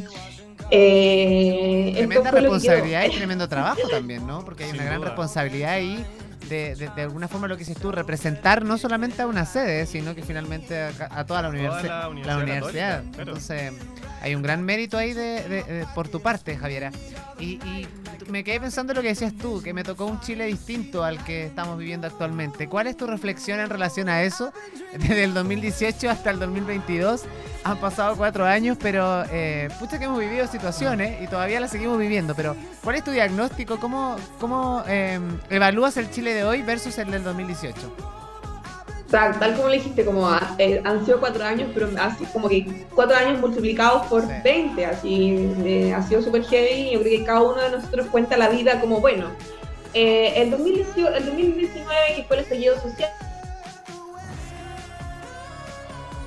eh, 0.71 1.93
Tremenda 1.95 2.31
responsabilidad 2.31 3.05
y 3.05 3.15
tremendo 3.15 3.47
trabajo 3.47 3.87
también, 3.89 4.25
¿no? 4.25 4.43
Porque 4.43 4.65
hay 4.65 4.71
una 4.71 4.83
gran 4.83 5.01
responsabilidad 5.03 5.73
ahí 5.73 6.03
de, 6.49 6.75
de, 6.75 7.01
alguna 7.01 7.27
forma 7.27 7.47
lo 7.47 7.55
que 7.55 7.65
dices 7.65 7.77
tú, 7.77 7.91
representar 7.91 8.63
no 8.63 8.77
solamente 8.77 9.21
a 9.21 9.27
una 9.27 9.45
sede, 9.45 9.85
sino 9.85 10.15
que 10.15 10.21
finalmente 10.21 10.79
a, 10.79 11.25
toda 11.25 11.41
la, 11.41 11.49
universidad. 11.49 12.11
La 12.23 12.37
universidad. 12.37 13.03
Entonces, 13.17 13.73
hay 14.21 14.35
un 14.35 14.41
gran 14.41 14.63
mérito 14.63 14.97
ahí 14.97 15.13
de, 15.13 15.85
por 15.95 16.07
tu 16.07 16.21
parte, 16.21 16.57
Javiera. 16.57 16.91
Y, 17.39 17.87
me 18.29 18.43
quedé 18.43 18.59
pensando 18.59 18.93
lo 18.93 19.01
que 19.01 19.09
decías 19.09 19.33
tú, 19.37 19.61
que 19.61 19.73
me 19.73 19.85
tocó 19.85 20.05
un 20.05 20.19
Chile 20.19 20.47
distinto 20.47 21.03
al 21.03 21.23
que 21.23 21.45
estamos 21.45 21.77
viviendo 21.77 22.07
actualmente. 22.07 22.67
¿Cuál 22.67 22.87
es 22.87 22.97
tu 22.97 23.07
reflexión 23.07 23.59
en 23.61 23.69
relación 23.69 24.09
a 24.09 24.23
eso? 24.23 24.51
Desde 24.91 25.23
el 25.23 25.33
2018 25.33 26.09
hasta 26.09 26.31
el 26.31 26.39
2022 26.39 27.23
han 27.63 27.77
pasado 27.77 28.17
cuatro 28.17 28.45
años, 28.45 28.77
pero 28.81 29.23
eh, 29.31 29.69
pucha 29.79 29.97
que 29.97 30.05
hemos 30.05 30.19
vivido 30.19 30.45
situaciones 30.47 31.21
y 31.21 31.27
todavía 31.27 31.59
las 31.61 31.71
seguimos 31.71 31.97
viviendo. 31.97 32.35
Pero, 32.35 32.55
¿cuál 32.83 32.97
es 32.97 33.03
tu 33.03 33.11
diagnóstico? 33.11 33.79
¿Cómo, 33.79 34.17
cómo 34.39 34.83
em, 34.87 35.39
evalúas 35.49 35.95
el 35.97 36.09
Chile 36.11 36.33
de 36.33 36.43
hoy 36.43 36.63
versus 36.63 36.97
el 36.97 37.11
del 37.11 37.23
2018? 37.23 38.26
Tal, 39.09 39.39
tal 39.39 39.55
como 39.55 39.69
le 39.69 39.77
dijiste, 39.77 40.03
como 40.03 40.29
eh, 40.57 40.81
han 40.83 41.05
sido 41.05 41.19
cuatro 41.21 41.43
años, 41.45 41.69
pero 41.73 41.89
así 41.97 42.25
como 42.25 42.49
que 42.49 42.85
cuatro 42.93 43.15
años 43.15 43.39
multiplicados 43.39 44.05
por 44.07 44.27
20, 44.43 44.85
así 44.85 45.49
eh, 45.63 45.93
ha 45.93 46.01
sido 46.03 46.21
súper 46.21 46.43
heavy. 46.43 46.91
Yo 46.91 46.99
creo 46.99 47.19
que 47.19 47.25
cada 47.25 47.41
uno 47.41 47.61
de 47.61 47.71
nosotros 47.71 48.07
cuenta 48.07 48.35
la 48.35 48.49
vida 48.49 48.81
como 48.81 48.99
bueno. 48.99 49.31
Eh, 49.93 50.33
el, 50.35 50.51
2018, 50.51 51.15
el 51.15 51.25
2019, 51.25 52.15
que 52.17 52.23
fue 52.23 52.37
el 52.37 52.43
estallido 52.43 52.75
social. 52.81 53.09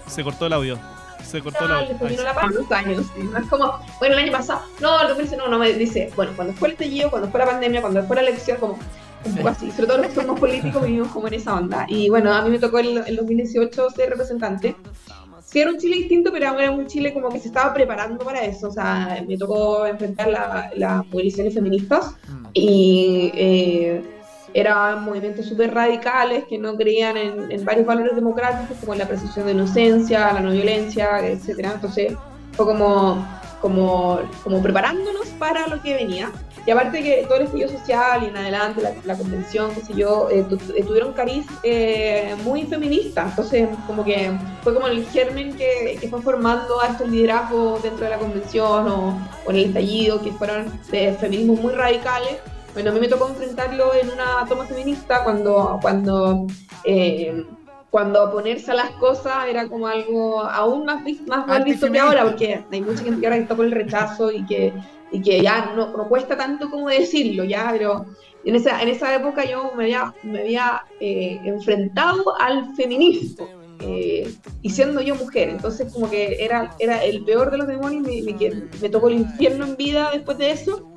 Se 0.07 0.25
cortó 0.25 0.47
el 0.47 0.55
audio. 0.55 0.79
Se 1.23 1.43
cortó 1.43 1.67
el 1.67 1.73
audio. 1.73 1.99
Se 1.99 2.23
la 2.23 2.33
dos 2.33 2.73
años. 2.73 3.07
¿sí? 3.15 3.29
es 3.39 3.49
como, 3.49 3.79
bueno, 3.99 4.15
el 4.17 4.25
año 4.25 4.33
pasado, 4.33 4.63
no, 4.81 5.01
el 5.03 5.09
2019, 5.09 5.43
no, 5.43 5.49
no, 5.51 5.59
me 5.63 5.73
dice, 5.75 6.11
bueno, 6.17 6.33
cuando 6.35 6.55
fue 6.55 6.69
el 6.69 6.73
estallido, 6.73 7.11
cuando 7.11 7.29
fue 7.31 7.41
la 7.41 7.47
pandemia, 7.47 7.83
cuando 7.83 8.03
fue 8.05 8.17
la 8.17 8.23
elección, 8.23 8.57
como 8.59 8.79
un 9.25 9.37
poco 9.37 9.49
así. 9.49 9.71
Sobre 9.71 9.87
todo 9.87 9.99
los 9.99 10.07
que 10.09 10.15
somos 10.15 10.41
políticos 10.41 10.83
vivimos 10.83 11.09
como 11.09 11.29
en 11.29 11.35
esa 11.35 11.55
onda. 11.55 11.87
Y 11.89 12.09
bueno, 12.09 12.33
a 12.33 12.43
mí 12.43 12.51
me 12.51 12.59
tocó 12.59 12.79
en 12.79 13.03
el 13.07 13.17
2018 13.17 13.91
ser 13.91 14.11
representante. 14.11 14.77
Sí, 15.45 15.61
era 15.61 15.71
un 15.71 15.79
Chile 15.79 15.97
distinto, 15.97 16.31
pero 16.31 16.59
era 16.59 16.71
un 16.71 16.87
Chile 16.87 17.13
como 17.13 17.29
que 17.29 17.41
se 17.41 17.49
estaba 17.49 17.75
preparando 17.75 18.25
para 18.25 18.45
eso. 18.45 18.69
O 18.69 18.73
sea, 18.73 19.23
me 19.27 19.37
tocó 19.37 19.87
enfrentar 19.87 20.29
las 20.29 20.77
la 20.77 21.05
movilizaciones 21.11 21.55
feministas 21.55 22.15
y 22.53 23.33
eh, 23.35 24.03
eran 24.55 25.05
movimientos 25.05 25.47
súper 25.47 25.75
radicales 25.75 26.45
que 26.45 26.59
no 26.59 26.77
creían 26.77 27.17
en, 27.17 27.53
en, 27.53 27.65
varios 27.65 27.87
valores 27.87 28.15
democráticos, 28.15 28.77
como 28.79 28.95
la 28.95 29.07
presunción 29.07 29.47
de 29.47 29.53
inocencia, 29.53 30.33
la 30.33 30.41
no 30.41 30.51
violencia, 30.51 31.27
etcétera. 31.27 31.73
Entonces, 31.75 32.15
fue 32.53 32.67
como, 32.67 33.27
como, 33.61 34.21
como 34.43 34.63
preparándonos 34.63 35.27
para 35.39 35.67
lo 35.67 35.81
que 35.83 35.95
venía. 35.95 36.31
Y 36.67 36.71
aparte 36.71 37.03
que 37.03 37.25
todo 37.27 37.39
el 37.39 37.45
estudio 37.45 37.69
social 37.69 38.23
y 38.23 38.27
en 38.27 38.37
adelante, 38.37 38.83
la, 39.05 39.17
convención, 39.17 39.75
qué 39.75 39.81
sé 39.81 39.95
yo, 39.95 40.29
eh, 40.31 40.45
eh, 40.77 40.85
tuvieron 40.85 41.13
cariz 41.15 41.47
eh, 41.63 42.35
muy 42.45 42.65
feminista. 42.65 43.27
Entonces, 43.29 43.69
como 43.87 44.05
que 44.05 44.31
fue 44.63 44.75
como 44.75 44.87
el 44.87 45.07
germen 45.07 45.57
que, 45.57 45.97
que 46.01 46.09
fue 46.09 46.21
formando 46.21 46.81
a 46.81 46.89
estos 46.89 47.09
liderazgos 47.09 47.83
dentro 47.83 48.05
de 48.05 48.11
la 48.11 48.19
convención 48.19 48.89
o, 48.89 49.19
en 49.49 49.57
el 49.57 49.65
estallido, 49.67 50.23
que 50.23 50.33
fueron 50.33 50.71
de 50.91 51.15
feminismos 51.15 51.61
muy 51.61 51.73
radicales. 51.73 52.37
Bueno, 52.75 52.91
a 52.91 52.95
mí 52.95 53.01
me 53.01 53.09
tocó 53.09 53.29
enfrentarlo 53.29 53.95
en 53.95 54.11
una 54.11 54.47
toma 54.49 54.65
feminista 54.65 55.25
cuando, 55.25 55.79
cuando, 55.83 56.47
cuando 57.91 58.25
oponerse 58.25 58.71
a 58.71 58.75
las 58.75 58.91
cosas 58.93 59.49
era 59.49 59.67
como 59.67 59.89
algo 59.89 60.43
aún 60.43 60.85
más, 60.85 61.03
más 61.27 61.47
mal 61.49 61.65
visto 61.65 61.91
que 61.91 61.99
ahora, 61.99 62.23
porque 62.23 62.63
hay 62.71 62.81
mucha 62.81 63.03
gente 63.03 63.21
que 63.21 63.27
ahora 63.27 63.39
está 63.39 63.57
por 63.57 63.65
el 63.65 63.73
rechazo 63.73 64.31
y 64.31 64.47
que 64.47 64.73
y 65.13 65.23
que 65.23 65.43
ya 65.43 65.73
no, 65.75 65.97
no, 65.97 66.09
cuesta 66.09 66.37
tanto 66.37 66.71
como 66.71 66.89
decirlo, 66.89 67.45
ya, 67.45 67.69
pero 67.73 68.07
en 68.45 68.55
esa, 68.55 68.81
en 68.83 68.89
esa 68.89 69.15
época 69.15 69.45
yo 69.45 69.73
me 69.77 69.85
había, 69.85 70.15
me 70.23 70.41
había 70.41 70.83
eh, 71.01 71.41
enfrentado 71.45 72.41
al 72.41 72.75
feminismo. 72.75 73.49
Eh, 73.83 74.31
y 74.61 74.69
siendo 74.69 75.01
yo 75.01 75.15
mujer, 75.15 75.49
entonces 75.49 75.91
como 75.91 76.11
que 76.11 76.37
era, 76.45 76.77
era 76.79 77.03
el 77.03 77.25
peor 77.25 77.51
de 77.51 77.57
los 77.57 77.67
demonios, 77.67 78.03
me, 78.03 78.21
me, 78.23 78.69
me 78.81 78.89
tocó 78.91 79.09
el 79.09 79.15
infierno 79.15 79.65
en 79.65 79.77
vida 79.77 80.11
después 80.13 80.37
de 80.37 80.51
eso, 80.51 80.90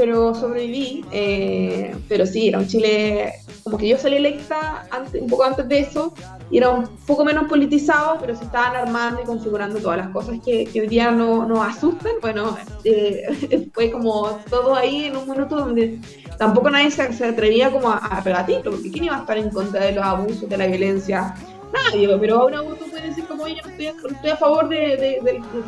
pero 0.00 0.34
sobreviví. 0.34 1.04
Eh, 1.12 1.94
pero 2.08 2.24
sí, 2.24 2.48
era 2.48 2.58
un 2.58 2.66
Chile, 2.66 3.34
como 3.62 3.76
que 3.76 3.86
yo 3.86 3.98
salí 3.98 4.16
electa 4.16 4.86
antes, 4.90 5.20
un 5.20 5.28
poco 5.28 5.44
antes 5.44 5.68
de 5.68 5.80
eso, 5.80 6.14
y 6.50 6.56
era 6.56 6.70
un 6.70 6.86
poco 7.06 7.22
menos 7.22 7.44
politizado, 7.48 8.16
pero 8.18 8.34
se 8.34 8.44
estaban 8.44 8.74
armando 8.76 9.20
y 9.20 9.26
configurando 9.26 9.78
todas 9.78 9.98
las 9.98 10.08
cosas 10.08 10.38
que, 10.42 10.66
hoy 10.74 10.88
día 10.88 11.10
no, 11.10 11.44
nos 11.46 11.58
asustan. 11.60 12.12
Bueno, 12.22 12.56
eh, 12.84 13.68
fue 13.74 13.90
como 13.90 14.40
todo 14.48 14.74
ahí 14.74 15.04
en 15.04 15.18
un 15.18 15.28
minuto 15.28 15.56
donde 15.56 15.98
tampoco 16.38 16.70
nadie 16.70 16.90
se, 16.90 17.02
atrevía 17.02 17.70
como 17.70 17.90
a, 17.90 17.98
a 17.98 18.22
porque 18.24 18.90
¿quién 18.90 19.04
iba 19.04 19.16
a 19.16 19.20
estar 19.20 19.36
en 19.36 19.50
contra 19.50 19.84
de 19.84 19.92
los 19.92 20.04
abusos, 20.04 20.48
de 20.48 20.56
la 20.56 20.66
violencia? 20.66 21.34
nadie, 21.72 22.08
pero 22.18 22.40
ahora 22.40 22.62
uno 22.62 22.76
puede 22.76 22.89
decir 23.10 23.26
como 23.26 23.46
yo 23.46 23.56
no 23.64 23.70
estoy, 23.70 24.30
a 24.30 24.36
favor 24.36 24.68
de, 24.68 25.20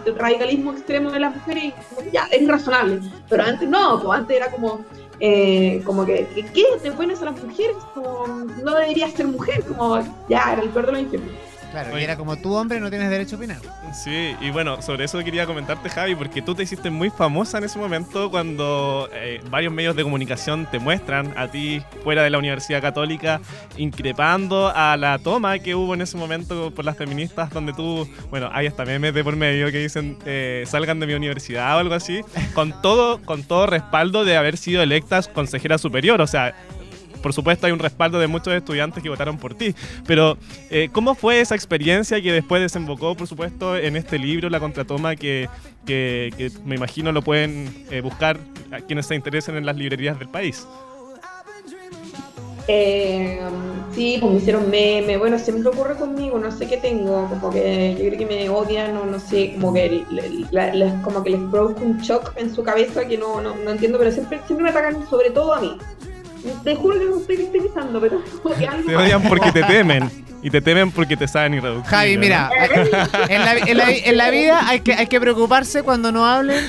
del 0.05 0.17
radicalismo 0.17 0.73
extremo 0.73 1.11
de 1.11 1.21
las 1.21 1.35
mujeres 1.35 1.65
y 1.65 2.11
ya, 2.11 2.27
es 2.31 2.47
razonable, 2.47 3.01
pero 3.29 3.45
antes 3.45 3.69
no, 3.69 4.01
pues 4.03 4.19
antes 4.19 4.37
era 4.37 4.51
como, 4.51 4.85
eh, 5.21 5.83
como 5.85 6.05
que, 6.07 6.27
¿qué? 6.55 6.65
¿Te 6.83 6.93
pones 6.93 7.21
a 7.23 7.27
las 7.27 7.43
mujeres? 7.43 7.77
Como, 7.95 8.27
no 8.27 8.75
deberías 8.75 9.13
ser 9.13 9.27
mujer, 9.27 9.63
como 9.65 10.01
ya, 10.29 10.53
era 10.53 10.63
el 10.63 10.71
peor 10.71 10.87
de 10.87 10.93
los 10.93 11.01
infiernos. 11.03 11.33
Claro, 11.73 11.99
y 11.99 12.05
era 12.05 12.17
como 12.17 12.37
tú, 12.37 12.55
hombre, 12.55 12.79
no 12.81 12.91
tienes 12.91 13.09
derecho 13.09 13.37
a 13.37 13.39
opinar. 13.39 13.57
Sí, 13.95 14.37
y 14.43 14.51
bueno, 14.51 14.83
sobre 14.83 15.05
eso 15.07 15.19
quería 15.25 15.47
comentarte, 15.47 15.89
Javi, 15.89 16.15
porque 16.15 16.43
tú 16.43 16.55
te 16.55 16.63
hiciste 16.63 16.91
muy 16.91 17.09
famosa 17.09 17.57
en 17.59 17.65
ese 17.65 17.79
momento 17.79 18.31
cuando 18.31 19.09
eh, 19.15 19.41
varios 19.51 19.73
medios 19.73 19.97
de 19.97 20.03
comunicación 20.03 20.69
te 20.71 20.79
muestran 20.79 21.33
a 21.37 21.49
ti 21.49 21.83
fuera 22.05 22.23
de 22.23 22.29
la 22.29 22.37
Universidad 22.37 22.83
Católica 22.83 23.41
increpando 23.79 24.71
a 24.75 24.99
la 24.99 25.19
toma 25.19 25.59
que 25.61 25.75
hubo 25.75 25.95
en 25.95 26.03
ese 26.03 26.19
momento 26.19 26.73
por 26.75 26.85
las 26.85 26.99
feministas, 26.99 27.49
donde 27.51 27.73
tú, 27.73 28.07
bueno, 28.29 28.51
hay 28.53 28.67
hasta 28.67 28.85
memes 28.85 29.15
de 29.15 29.25
por 29.25 29.37
medio 29.37 29.73
que 29.73 29.79
dicen 29.79 30.19
eh, 30.27 30.65
salgan 30.67 31.01
de 31.01 31.07
mi 31.07 31.15
universidad 31.15 31.77
o 31.77 31.79
algo 31.79 31.95
así, 31.95 32.21
con 32.53 32.83
todo, 32.83 33.23
con 33.23 33.45
todo 33.45 33.67
respaldo 33.67 34.27
de 34.27 34.37
haber 34.37 34.59
sido 34.59 34.83
electas 34.83 35.27
consejera 35.27 35.79
superior, 35.79 36.21
o 36.21 36.27
sea, 36.27 36.55
por 37.23 37.33
supuesto 37.33 37.67
hay 37.67 37.73
un 37.73 37.79
respaldo 37.79 38.19
de 38.19 38.27
muchos 38.27 38.53
estudiantes 38.53 39.03
que 39.03 39.09
votaron 39.09 39.39
por 39.39 39.55
ti, 39.55 39.75
pero 40.07 40.37
eh, 40.71 40.89
¿cómo 40.93 41.15
fue 41.15 41.41
esa 41.41 41.55
experiencia 41.55 42.21
que 42.21 42.33
después 42.33 42.61
desembocó, 42.61 43.15
por 43.15 43.27
supuesto, 43.27 43.77
en 43.77 43.97
este 43.97 44.19
libro, 44.19 44.51
La 44.51 44.61
Contratoma, 44.61 45.17
que, 45.17 45.49
que, 45.87 46.51
me 46.65 46.77
imagino 46.77 47.13
lo 47.13 47.23
pueden 47.23 47.87
eh, 47.91 48.01
buscar 48.01 48.39
a 48.71 48.81
quienes 48.81 49.07
se 49.07 49.15
interesen 49.15 49.57
en 49.57 49.65
las 49.65 49.77
librerías 49.77 50.19
del 50.19 50.29
país? 50.29 50.67
Eh, 52.69 53.41
sí, 53.93 54.19
pues 54.21 54.33
me 54.33 54.39
hicieron 54.39 54.71
meme, 54.71 55.17
bueno, 55.19 55.39
siempre 55.39 55.69
ocurre 55.69 55.97
conmigo, 55.97 56.39
no 56.39 56.51
sé 56.53 56.69
qué 56.69 56.77
tengo, 56.77 57.29
como 57.29 57.51
que 57.51 57.97
yo 57.99 58.07
creo 58.07 58.19
que 58.19 58.27
me 58.27 58.49
odian 58.49 58.97
o 58.97 59.05
no 59.05 59.19
sé, 59.19 59.55
como 59.55 59.73
que, 59.73 60.05
como 61.03 61.25
que 61.25 61.31
les 61.31 61.41
produzco 61.51 61.83
un 61.85 61.99
shock 61.99 62.33
en 62.37 62.55
su 62.55 62.63
cabeza 62.63 63.07
que 63.07 63.19
no, 63.19 63.41
no, 63.41 63.57
no 63.57 63.71
entiendo, 63.71 63.99
pero 63.99 64.13
siempre, 64.13 64.41
siempre 64.47 64.65
me 64.65 64.71
atacan 64.71 65.09
sobre 65.09 65.31
todo 65.31 65.55
a 65.55 65.61
mí. 65.61 65.77
Te 66.65 66.77
juro 66.77 66.99
que 66.99 67.05
no 67.07 67.19
estoy 67.19 67.37
victimizando, 67.37 68.01
pero 68.01 68.23
como 68.43 68.55
que 68.55 68.67
algo 68.67 68.89
Te 68.89 68.97
odian 68.97 69.23
porque 69.23 69.53
te 69.53 69.63
temen. 69.63 70.11
Y 70.43 70.51
te 70.51 70.61
temen 70.61 70.91
porque 70.91 71.17
te 71.17 71.29
saben 71.29 71.55
irreductible. 71.55 71.89
Javi, 71.97 72.19
mira, 72.19 72.51
en 73.29 73.45
la, 73.45 73.53
en 73.59 73.79
la- 73.79 73.91
en 73.93 74.17
la 74.17 74.31
vida 74.31 74.67
hay 74.69 74.81
que, 74.81 74.93
hay 74.95 75.07
que 75.07 75.21
preocuparse 75.21 75.83
cuando 75.85 76.11
no 76.11 76.27
hablen 76.27 76.65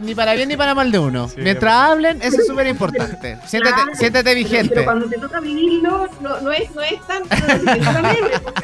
ni 0.00 0.14
para 0.14 0.32
bien 0.34 0.48
ni 0.48 0.56
para 0.56 0.74
mal 0.74 0.90
de 0.90 0.98
uno. 0.98 1.28
Sí. 1.28 1.34
Mientras 1.38 1.74
hablen, 1.74 2.22
eso 2.22 2.38
es 2.40 2.46
súper 2.46 2.66
importante. 2.68 3.36
Siéntete, 3.46 4.22
Claro, 4.22 4.34
vigente. 4.34 4.70
Pero, 4.74 4.84
cuando 4.84 5.08
te 5.08 5.18
toca 5.18 5.40
vivirlo, 5.40 6.08
no, 6.22 6.40
no, 6.40 6.52
es, 6.52 6.74
no 6.74 6.80
es 6.80 7.06
tan, 7.06 7.22
no 7.28 7.72
es 7.72 7.80
tan 7.84 8.02
leve, 8.02 8.40
porque 8.42 8.62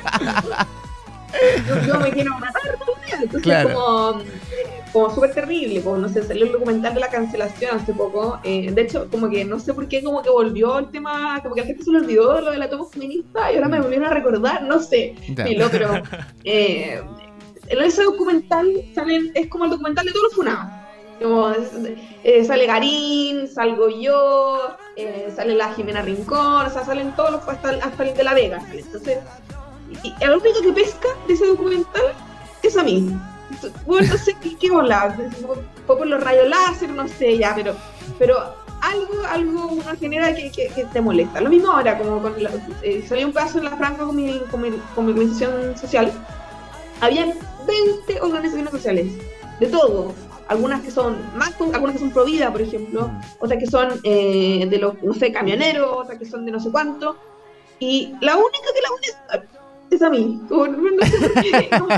Yo, 1.69 1.81
yo 1.87 2.01
me 2.01 2.11
quiero 2.13 2.39
matar 2.39 2.63
día, 3.07 3.17
entonces 3.21 3.43
Claro. 3.43 3.75
como, 3.75 4.21
eh, 4.21 4.84
como 4.95 5.13
súper 5.13 5.35
terrible, 5.35 5.83
como 5.83 5.97
no 5.97 6.09
sé, 6.09 6.23
salió 6.23 6.47
el 6.47 6.53
documental 6.53 6.95
de 6.95 7.01
la 7.01 7.09
cancelación 7.09 7.77
hace 7.77 7.93
poco, 7.93 8.39
eh, 8.45 8.71
de 8.71 8.83
hecho 8.83 9.11
como 9.11 9.29
que 9.29 9.45
no 9.45 9.59
sé 9.59 9.75
por 9.75 9.89
qué 9.89 10.05
como 10.05 10.23
que 10.23 10.31
volvió 10.31 10.79
el 10.79 10.89
tema, 10.93 11.41
como 11.43 11.57
que 11.57 11.63
la 11.63 11.67
gente 11.67 11.83
se 11.83 11.91
le 11.91 11.99
olvidó 11.99 12.41
lo 12.41 12.53
de 12.53 12.59
la 12.59 12.71
toma 12.71 12.85
feminista 12.87 13.51
y 13.51 13.57
ahora 13.57 13.69
me 13.69 13.81
volvieron 13.81 14.07
a 14.07 14.15
recordar, 14.15 14.63
no 14.63 14.79
sé, 14.79 15.17
filo, 15.45 15.67
pero 15.69 16.01
eh, 16.45 17.03
ese 17.67 18.05
documental 18.05 18.69
salen, 18.95 19.33
es 19.35 19.49
como 19.49 19.65
el 19.65 19.73
documental 19.73 20.07
de 20.07 20.13
todos 20.13 20.25
los 20.27 20.35
funados. 20.35 20.73
Como, 21.21 21.53
eh, 22.23 22.45
sale 22.45 22.67
Garín, 22.67 23.49
salgo 23.49 23.89
yo, 23.89 24.77
eh, 24.97 25.29
sale 25.35 25.57
la 25.57 25.75
Jimena 25.75 26.03
Rincón, 26.03 26.67
o 26.67 26.71
sea, 26.71 26.85
salen 26.85 27.17
todos 27.17 27.33
los, 27.33 27.49
hasta, 27.49 27.71
hasta 27.71 28.05
el 28.05 28.17
de 28.17 28.23
La 28.23 28.35
Vega. 28.35 28.61
sale. 28.61 28.81
Entonces, 28.81 29.19
y, 30.05 30.09
y 30.09 30.15
el 30.21 30.35
único 30.35 30.63
que 30.63 30.73
pesca 30.73 31.09
de 31.27 31.35
ese 31.35 31.47
documental 31.47 32.13
es 32.63 32.77
a 32.77 32.85
mí. 32.85 33.09
Bueno, 33.87 34.09
no 34.13 34.19
sé 34.19 34.37
qué, 34.41 34.57
qué 34.57 34.71
bola, 34.71 35.17
fue 35.87 35.99
por 35.99 36.07
los 36.07 36.23
rayos 36.23 36.49
láser, 36.49 36.91
no 36.91 37.07
sé 37.09 37.39
ya, 37.39 37.55
pero, 37.55 37.75
pero 38.19 38.37
algo, 38.81 39.25
algo 39.29 39.67
uno 39.69 39.97
genera 39.99 40.35
que, 40.35 40.51
que, 40.51 40.69
que 40.69 40.85
te 40.85 41.01
molesta. 41.01 41.41
Lo 41.41 41.51
mismo 41.51 41.71
ahora, 41.71 41.99
como 41.99 42.21
con 42.21 42.43
la, 42.43 42.51
eh, 42.83 43.05
salió 43.09 43.27
un 43.27 43.33
pedazo 43.33 43.59
en 43.59 43.65
la 43.65 43.77
franja 43.77 44.05
con 44.05 44.17
mi, 44.17 44.39
con 44.51 44.61
mi, 44.61 44.71
con 44.95 45.07
mi 45.07 45.13
organización 45.13 45.77
social, 45.77 46.13
habían 47.01 47.35
20 47.67 48.21
organizaciones 48.21 48.71
sociales, 48.71 49.13
de 49.61 49.67
todo. 49.67 50.13
Algunas 50.49 50.83
que 50.83 50.91
son 50.91 51.17
más, 51.37 51.55
algunas 51.59 51.95
que 51.95 52.01
son 52.01 52.11
pro 52.11 52.25
vida, 52.25 52.53
por 52.53 52.61
ejemplo, 52.61 53.11
otras 53.41 53.59
que 53.59 53.67
son 53.67 54.01
eh, 54.03 54.67
de 54.69 54.79
los, 54.79 55.03
no 55.03 55.15
sé, 55.15 55.33
camioneros, 55.33 55.91
otras 55.91 56.19
que 56.19 56.27
son 56.27 56.45
de 56.45 56.53
no 56.53 56.61
sé 56.61 56.71
cuánto. 56.71 57.17
Y 57.79 58.15
la 58.21 58.37
única 58.37 58.69
que 58.75 58.83
la 58.83 58.91
une 58.93 59.49
es 59.97 60.03
a 60.03 60.11
mí. 60.11 60.41
Como, 60.49 60.67
no, 60.67 61.07
sé 61.07 61.19
por 61.21 61.43
qué, 61.43 61.69
como, 61.79 61.89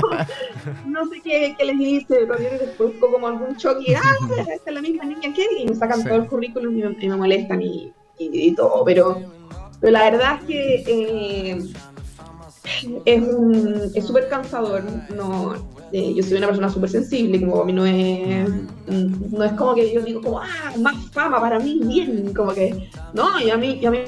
no 0.85 1.05
sé 1.09 1.21
qué, 1.23 1.55
qué 1.57 1.65
les 1.65 1.77
dice, 1.77 2.25
pero 2.27 2.37
después 2.59 2.91
como 2.99 3.27
algún 3.27 3.55
choque, 3.57 3.95
ah, 3.95 4.01
esta 4.53 4.69
es 4.69 4.73
la 4.73 4.81
misma 4.81 5.05
niña 5.05 5.33
que 5.33 5.45
y 5.59 5.65
me 5.67 5.75
sacan 5.75 6.01
Sí. 6.01 6.07
todo 6.07 6.17
el 6.19 6.27
currículum 6.27 6.77
y 6.77 6.81
me, 6.83 6.95
y 6.99 7.09
me 7.09 7.15
molestan 7.15 7.61
y, 7.61 7.91
y- 8.17 8.47
y 8.49 8.55
todo, 8.55 8.83
pero, 8.85 9.21
pero 9.79 9.91
la 9.91 10.09
verdad 10.09 10.39
es 10.39 10.45
que 10.45 10.83
eh, 10.87 11.57
es 13.05 13.21
un- 13.21 13.91
es 13.93 14.05
súper 14.05 14.27
cansador, 14.27 14.83
no, 15.15 15.53
eh, 15.91 16.13
yo 16.13 16.23
soy 16.23 16.37
una 16.37 16.47
persona 16.47 16.69
súper 16.69 16.89
sensible, 16.89 17.39
como 17.39 17.61
a 17.61 17.65
mí 17.65 17.73
no 17.73 17.85
es, 17.85 18.49
no 18.87 19.43
es 19.43 19.53
como 19.53 19.73
que 19.75 19.93
yo 19.93 20.01
digo 20.01 20.21
como, 20.21 20.39
ah, 20.39 20.73
más 20.79 20.95
fama 21.11 21.39
para 21.39 21.59
mí, 21.59 21.79
bien, 21.85 22.33
como 22.33 22.53
que, 22.53 22.89
no, 23.13 23.39
y 23.39 23.49
a 23.49 23.57
mí, 23.57 23.79
y 23.81 23.85
a 23.85 23.91
mí 23.91 23.99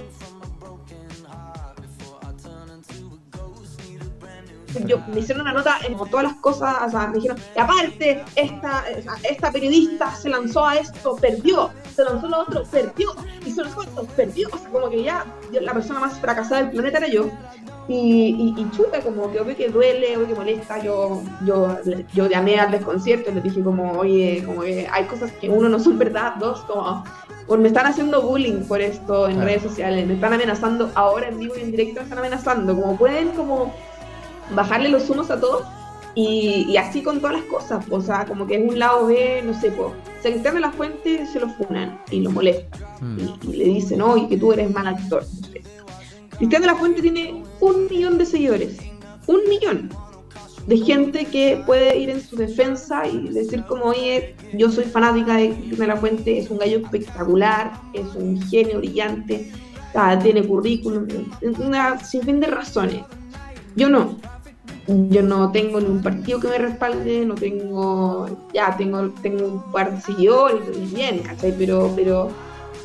yo, 4.86 5.02
me 5.08 5.20
hicieron 5.20 5.42
una 5.42 5.54
nota 5.54 5.78
en 5.88 5.96
todas 5.98 6.24
las 6.24 6.36
cosas, 6.36 6.76
o 6.88 6.90
sea, 6.90 7.08
me 7.08 7.16
dijeron, 7.16 7.38
y 7.56 7.60
aparte, 7.60 8.24
esta, 8.36 8.84
sea, 9.02 9.14
esta 9.30 9.52
periodista 9.52 10.14
se 10.16 10.30
lanzó 10.30 10.66
a 10.66 10.76
esto, 10.76 11.16
perdió, 11.16 11.72
se 11.96 12.04
lanzó 12.04 12.28
a 12.28 12.30
lo 12.30 12.40
otro, 12.42 12.64
perdió, 12.72 13.10
lanzó 13.62 13.82
a 13.82 13.84
esto, 13.86 14.08
perdió, 14.16 14.48
o 14.52 14.58
sea, 14.58 14.70
como 14.70 14.90
que 14.90 15.04
ya 15.04 15.26
yo- 15.52 15.62
la 15.62 15.74
persona 15.74 16.00
más 16.00 16.20
fracasada 16.20 16.62
del 16.62 16.72
planeta 16.72 16.98
era 17.00 17.08
yo. 17.08 17.30
Y, 17.88 18.54
y, 18.56 18.62
y 18.62 18.70
chuta, 18.70 19.02
como 19.02 19.32
que 19.32 19.40
obvio 19.40 19.56
que 19.58 19.68
duele, 19.70 20.16
obvio 20.16 20.28
que 20.28 20.36
molesta, 20.36 20.78
yo, 20.84 21.24
yo, 21.44 21.76
yo 22.14 22.28
llamé 22.28 22.60
al 22.60 22.70
desconcierto 22.70 23.32
y 23.32 23.34
les 23.34 23.44
dije 23.44 23.64
como, 23.64 23.94
oye, 23.94 24.44
como 24.46 24.62
que 24.62 24.88
hay 24.92 25.06
cosas 25.06 25.32
que 25.42 25.50
uno 25.50 25.70
no 25.70 25.80
son 25.80 25.98
verdad, 25.98 26.36
dos, 26.40 26.60
como, 26.68 27.04
me 27.58 27.68
están 27.68 27.88
haciendo 27.88 28.22
bullying 28.22 28.68
por 28.68 28.80
esto 28.80 29.26
en 29.28 29.34
Claro. 29.38 29.48
redes 29.48 29.64
sociales, 29.64 30.06
me 30.06 30.14
están 30.14 30.34
amenazando, 30.34 30.92
ahora 30.94 31.30
en 31.30 31.40
vivo 31.40 31.56
y 31.58 31.62
en 31.62 31.72
directo 31.72 31.96
me 32.02 32.04
están 32.04 32.20
amenazando, 32.20 32.76
como 32.80 32.96
pueden 32.96 33.30
como 33.30 33.74
bajarle 34.52 34.90
los 34.90 35.10
humos 35.10 35.30
a 35.32 35.40
todos 35.40 35.64
y, 36.16 36.66
y 36.70 36.78
así 36.78 37.02
con 37.02 37.20
todas 37.20 37.38
las 37.38 37.46
cosas, 37.46 37.86
o 37.90 38.02
sea, 38.02 38.26
como 38.26 38.48
que 38.48 38.56
es 38.56 38.70
un 38.70 38.78
lado 38.78 39.08
B, 39.08 39.42
no 39.46 39.54
sé, 39.60 39.72
pues, 39.72 39.94
se 40.22 40.32
de 40.32 40.60
la 40.60 40.72
fuente, 40.72 41.26
se 41.28 41.40
lo 41.40 41.50
funan 41.50 42.00
y 42.12 42.22
lo 42.22 42.32
molestan 42.32 42.90
Mm. 43.02 43.18
y, 43.20 43.52
y 43.52 43.56
le 43.58 43.66
dicen, 43.66 44.02
oye, 44.02 44.28
que 44.28 44.38
tú 44.38 44.52
eres 44.52 44.72
mal 44.72 44.88
actor. 44.88 45.26
Cristian 46.38 46.62
de 46.62 46.68
la 46.68 46.76
Fuente 46.76 47.02
tiene 47.02 47.44
un 47.60 47.88
millón 47.90 48.18
de 48.18 48.26
seguidores, 48.26 48.78
un 49.28 49.40
millón 49.50 49.90
de 50.68 50.78
gente 50.78 51.26
que 51.26 51.62
puede 51.66 51.98
ir 51.98 52.10
en 52.10 52.22
su 52.22 52.36
defensa 52.36 53.08
y 53.08 53.30
decir 53.30 53.66
como, 53.66 53.86
oye, 53.86 54.36
yo 54.54 54.72
soy 54.72 54.86
fanática 54.86 55.36
de 55.36 55.50
Cristian 55.50 55.80
de 55.80 55.88
la 55.88 55.98
Fuente, 55.98 56.38
es 56.38 56.50
un 56.50 56.60
gallo 56.60 56.78
espectacular, 56.80 57.74
es 57.94 58.08
un 58.16 58.42
genio 58.42 58.78
brillante, 58.78 59.52
ah, 59.96 60.18
tiene 60.20 60.44
currículum, 60.44 61.08
una 61.60 62.00
sinfín 62.04 62.40
de 62.40 62.48
razones. 62.48 63.02
Yo 63.76 63.90
no. 63.90 64.18
Yo 65.10 65.22
no 65.22 65.52
tengo 65.52 65.80
ni 65.80 65.86
un 65.86 66.02
partido 66.02 66.40
que 66.40 66.48
me 66.48 66.58
respalde, 66.58 67.24
no 67.24 67.36
tengo, 67.36 68.28
ya 68.54 68.76
tengo, 68.76 69.12
tengo 69.22 69.46
un 69.46 69.72
par 69.72 69.94
de 69.94 70.02
seguidores, 70.02 70.62
y 70.76 70.96
bien, 70.96 71.20
¿cachai? 71.20 71.54
Pero, 71.56 71.92
pero 71.96 72.30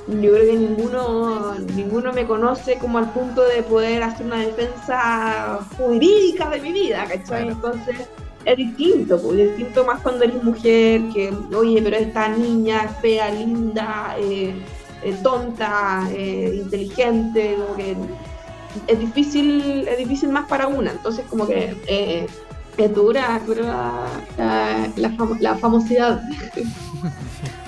yo 0.08 0.32
creo 0.32 0.44
que 0.50 0.58
ninguno, 0.58 1.54
ninguno 1.74 2.12
me 2.12 2.26
conoce 2.26 2.76
como 2.76 2.98
al 2.98 3.10
punto 3.10 3.42
de 3.42 3.62
poder 3.62 4.02
hacer 4.02 4.26
una 4.26 4.40
defensa 4.40 5.60
jurídica 5.78 6.50
de 6.50 6.60
mi 6.60 6.72
vida, 6.72 7.04
¿cachai? 7.04 7.44
Claro. 7.44 7.52
Entonces 7.52 7.96
es 8.44 8.56
distinto, 8.56 9.18
pues, 9.22 9.38
es 9.38 9.56
distinto 9.56 9.84
más 9.86 10.02
cuando 10.02 10.24
eres 10.24 10.42
mujer, 10.42 11.00
que, 11.14 11.32
oye, 11.56 11.80
pero 11.82 11.96
esta 11.96 12.28
niña 12.28 12.84
es 12.84 12.96
fea, 13.00 13.30
linda, 13.30 14.14
eh, 14.18 14.54
eh, 15.02 15.16
tonta, 15.22 16.06
eh, 16.12 16.60
inteligente, 16.62 17.56
como 17.58 17.76
que 17.76 17.96
es 18.86 18.98
difícil, 18.98 19.86
es 19.88 19.98
difícil 19.98 20.28
más 20.30 20.46
para 20.46 20.66
una, 20.66 20.90
entonces 20.92 21.24
como 21.28 21.46
que 21.46 21.76
eh, 21.86 22.26
es 22.76 22.94
dura, 22.94 23.40
dura 23.46 23.62
la, 24.36 24.88
la, 24.96 25.10
famo- 25.10 25.38
la 25.40 25.56
famosidad. 25.56 26.20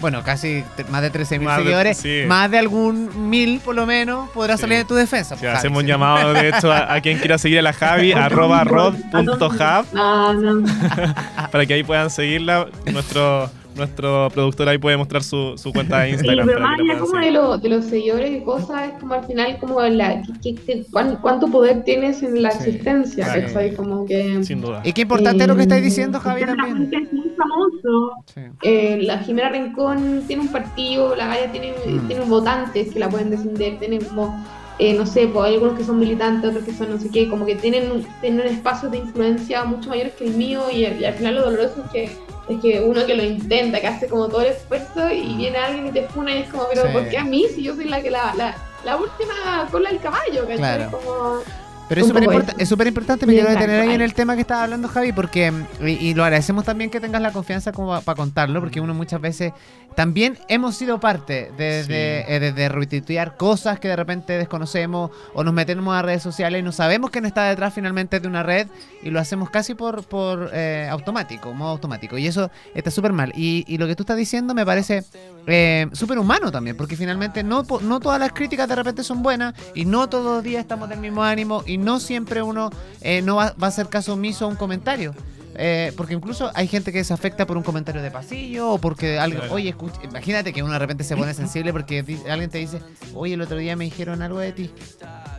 Bueno, 0.00 0.22
casi 0.22 0.62
más 0.90 1.00
de 1.02 1.10
13.000 1.10 1.40
Más 1.40 1.56
de- 1.56 1.62
seguidores, 1.62 1.96
sí. 1.96 2.20
más 2.26 2.50
de 2.50 2.58
algún 2.58 3.28
mil 3.30 3.60
por 3.60 3.74
lo 3.74 3.86
menos 3.86 4.28
podrá 4.30 4.56
Sí. 4.56 4.62
salir 4.62 4.78
de 4.78 4.84
tu 4.84 4.94
defensa. 4.94 5.34
Sí, 5.36 5.40
pues, 5.40 5.48
Javi, 5.52 5.58
hacemos 5.58 5.82
un 5.82 5.86
llamado, 5.88 6.32
de 6.34 6.48
hecho, 6.50 6.70
a, 6.70 6.92
a 6.94 7.00
quien 7.00 7.18
quiera 7.18 7.38
seguir 7.38 7.58
a 7.58 7.62
la 7.62 7.72
Javi, 7.72 8.12
arroba 8.12 8.62
rod.hub, 8.64 9.86
No, 9.92 10.34
no. 10.34 10.64
para 11.50 11.66
que 11.66 11.74
ahí 11.74 11.82
puedan 11.82 12.10
seguirla. 12.10 12.66
Nuestro, 12.92 13.50
nuestro 13.76 14.28
productor 14.32 14.68
ahí 14.68 14.78
puede 14.78 14.96
mostrar 14.96 15.22
su, 15.22 15.54
su 15.56 15.72
cuenta 15.72 15.98
de 16.00 16.06
Sí, 16.08 16.12
Instagram. 16.14 16.46
pero 16.46 16.58
para 16.60 16.70
más 16.70 16.80
allá 16.80 16.98
como 16.98 17.18
de, 17.20 17.30
lo- 17.30 17.58
de 17.58 17.68
los 17.68 17.84
seguidores 17.84 18.30
y 18.36 18.40
cosas, 18.44 18.88
es 18.92 19.00
como 19.00 19.14
al 19.14 19.24
final 19.24 19.58
como 19.58 19.80
la, 19.82 20.22
que- 20.22 20.32
que- 20.42 20.62
que- 20.62 20.84
cuán- 20.90 21.16
cuánto 21.20 21.48
poder 21.48 21.84
tienes 21.84 22.22
en 22.22 22.42
la 22.42 22.50
Sí, 22.50 22.58
existencia, 22.70 23.24
claro. 23.24 23.42
¿cachai? 23.42 23.74
Como 23.74 24.06
que... 24.06 24.42
Sin 24.44 24.60
duda. 24.60 24.80
Y 24.84 24.92
qué 24.92 25.02
importante 25.02 25.42
es 25.44 25.48
lo 25.48 25.56
que 25.56 25.62
estáis 25.62 25.84
diciendo, 25.84 26.18
eh, 26.18 26.20
Javi, 26.22 26.42
Cristian 26.42 26.90
de 26.90 26.96
la 26.96 27.02
es 27.02 27.12
muy 27.12 27.30
famoso. 27.36 28.12
Sí. 28.34 28.40
Eh, 28.62 28.98
la 29.02 29.18
Jimena 29.18 29.48
Rincón 29.50 30.22
tiene 30.26 30.42
un 30.42 30.48
partido, 30.48 31.14
la 31.16 31.26
Gaya 31.28 31.50
tiene, 31.52 31.74
Mm. 31.86 32.06
tiene 32.08 32.24
votantes 32.24 32.92
que 32.92 32.98
la 32.98 33.08
pueden 33.08 33.30
defender, 33.30 33.78
tienen 33.78 34.02
como, 34.04 34.44
eh, 34.78 34.94
no 34.94 35.06
sé, 35.06 35.26
pues, 35.28 35.46
hay 35.46 35.54
algunos 35.54 35.78
que 35.78 35.84
son 35.84 35.98
militantes, 35.98 36.50
otros 36.50 36.64
que 36.64 36.72
son 36.72 36.90
no 36.90 36.98
sé 36.98 37.08
qué, 37.10 37.28
como 37.28 37.46
que 37.46 37.54
tienen, 37.56 38.04
tienen 38.20 38.46
espacios 38.46 38.90
de 38.92 38.98
influencia 38.98 39.64
mucho 39.64 39.88
mayores 39.90 40.12
que 40.14 40.24
el 40.26 40.34
mío 40.34 40.62
y, 40.72 40.84
y 40.84 41.04
al 41.04 41.14
final 41.14 41.34
lo 41.36 41.44
doloroso 41.44 41.82
es 41.84 41.90
que, 41.92 42.10
es 42.48 42.61
que 42.61 42.80
uno 42.80 43.04
que 43.06 43.14
lo 43.14 43.22
intenta, 43.24 43.80
que 43.80 43.87
hace 43.87 44.06
como 44.09 44.28
todo 44.28 44.42
el 44.42 44.48
esfuerzo 44.48 45.11
y 45.11 45.35
viene 45.37 45.59
alguien 45.59 45.87
y 45.88 45.90
te 45.90 46.02
funa 46.09 46.35
y 46.35 46.42
es 46.42 46.48
como, 46.48 46.66
pero 46.68 46.82
Sí. 46.87 46.88
¿por 46.92 47.09
qué 47.09 47.18
a 47.18 47.24
mí 47.24 47.46
si 47.54 47.62
yo 47.62 47.74
soy 47.74 47.87
la 47.87 48.00
que 48.02 48.11
la, 48.11 48.35
la, 48.37 48.54
la 48.85 48.96
última 48.96 49.68
cola 49.70 49.90
del 49.90 50.00
caballo? 50.00 50.42
¿cachai? 50.42 50.56
Claro. 50.59 50.90
Como, 50.92 51.40
Pero 51.88 52.01
es 52.01 52.07
súper 52.09 52.22
importa- 52.25 52.55
importante, 52.88 53.27
me 53.27 53.35
quiero 53.35 53.49
detener 53.51 53.81
ahí 53.81 53.94
en 53.94 54.01
el 54.01 54.12
tema 54.14 54.35
que 54.35 54.40
estaba 54.40 54.64
hablando 54.64 54.88
Javi, 54.88 55.12
porque, 55.12 55.53
y, 55.81 55.87
y 55.90 56.14
lo 56.14 56.25
agradecemos 56.25 56.64
también 56.64 56.90
que 56.90 57.01
tengas 57.01 57.20
la 57.22 57.33
confianza 57.33 57.72
como 57.72 58.01
para 58.03 58.16
contarlo, 58.16 58.61
porque 58.61 58.81
uno 58.81 58.92
muchas 58.94 59.20
veces 59.20 59.53
también 59.94 60.37
hemos 60.49 60.75
sido 60.77 61.01
parte 61.01 61.51
de, 61.57 61.83
Sí. 61.85 61.88
de, 61.88 62.25
eh, 62.29 62.40
de- 62.40 62.53
de 62.53 62.68
retuitear 62.68 63.37
cosas 63.38 63.79
que 63.81 63.88
de 63.88 63.96
repente 63.96 64.37
desconocemos 64.37 65.11
o 65.33 65.42
nos 65.42 65.55
metemos 65.55 65.94
a 65.96 66.03
redes 66.03 66.22
sociales 66.22 66.61
y 66.61 66.62
no 66.62 66.70
sabemos 66.72 67.11
quién 67.11 67.25
está 67.25 67.44
detrás 67.44 67.72
finalmente 67.72 68.20
de 68.20 68.29
una 68.29 68.42
red 68.42 68.66
y 69.03 69.09
lo 69.11 69.20
hacemos 69.20 69.49
casi 69.49 69.75
por, 69.75 70.05
por 70.05 70.51
eh, 70.53 70.87
automático, 70.90 71.55
modo 71.55 71.70
automático. 71.70 72.18
Y 72.18 72.27
eso 72.27 72.51
está 72.75 72.90
súper 72.90 73.12
mal. 73.14 73.33
Y, 73.37 73.64
y 73.68 73.79
lo 73.79 73.87
que 73.87 73.94
tú 73.96 74.03
estás 74.03 74.16
diciendo 74.18 74.53
me 74.55 74.66
parece 74.66 75.03
eh, 75.46 75.87
súper 75.92 76.18
humano 76.18 76.51
también, 76.53 76.77
porque 76.77 76.96
finalmente 76.96 77.42
no, 77.42 77.64
no 77.83 78.01
todas 78.01 78.18
las 78.20 78.33
críticas 78.33 78.68
de 78.68 78.75
repente 78.77 79.03
son 79.03 79.22
buenas 79.22 79.55
y 79.75 79.87
no 79.87 80.09
todos 80.11 80.25
los 80.27 80.42
días 80.44 80.61
estamos 80.61 80.88
del 80.90 80.99
mismo 80.99 81.22
ánimo 81.22 81.62
y 81.66 81.75
no 81.78 82.00
siempre 82.00 82.42
uno 82.42 82.70
eh, 83.00 83.22
no 83.22 83.36
va, 83.36 83.54
va 83.60 83.66
a 83.66 83.68
hacer 83.68 83.88
caso 83.88 84.14
omiso 84.14 84.44
a 84.44 84.48
un 84.48 84.56
comentario. 84.56 85.14
Eh, 85.58 85.94
porque 85.96 86.12
incluso 86.12 86.50
hay 86.54 86.68
gente 86.68 86.92
que 86.92 87.02
se 87.02 87.14
afecta 87.14 87.46
por 87.46 87.56
un 87.56 87.62
comentario 87.62 88.02
de 88.02 88.10
pasillo 88.10 88.72
o 88.72 88.78
porque 88.78 89.18
algo, 89.18 89.38
Claro. 89.38 89.54
oye, 89.54 89.70
escucha- 89.70 90.00
imagínate 90.04 90.52
que 90.52 90.62
uno 90.62 90.74
de 90.74 90.78
repente 90.78 91.02
se 91.02 91.16
pone 91.16 91.32
sensible 91.32 91.72
porque 91.72 92.00
alguien 92.28 92.50
te 92.50 92.58
dice, 92.58 92.78
oye, 93.14 93.32
el 93.34 93.40
otro 93.40 93.56
día 93.56 93.74
me 93.74 93.84
dijeron 93.86 94.20
algo 94.20 94.38
de 94.38 94.52
ti. 94.52 94.70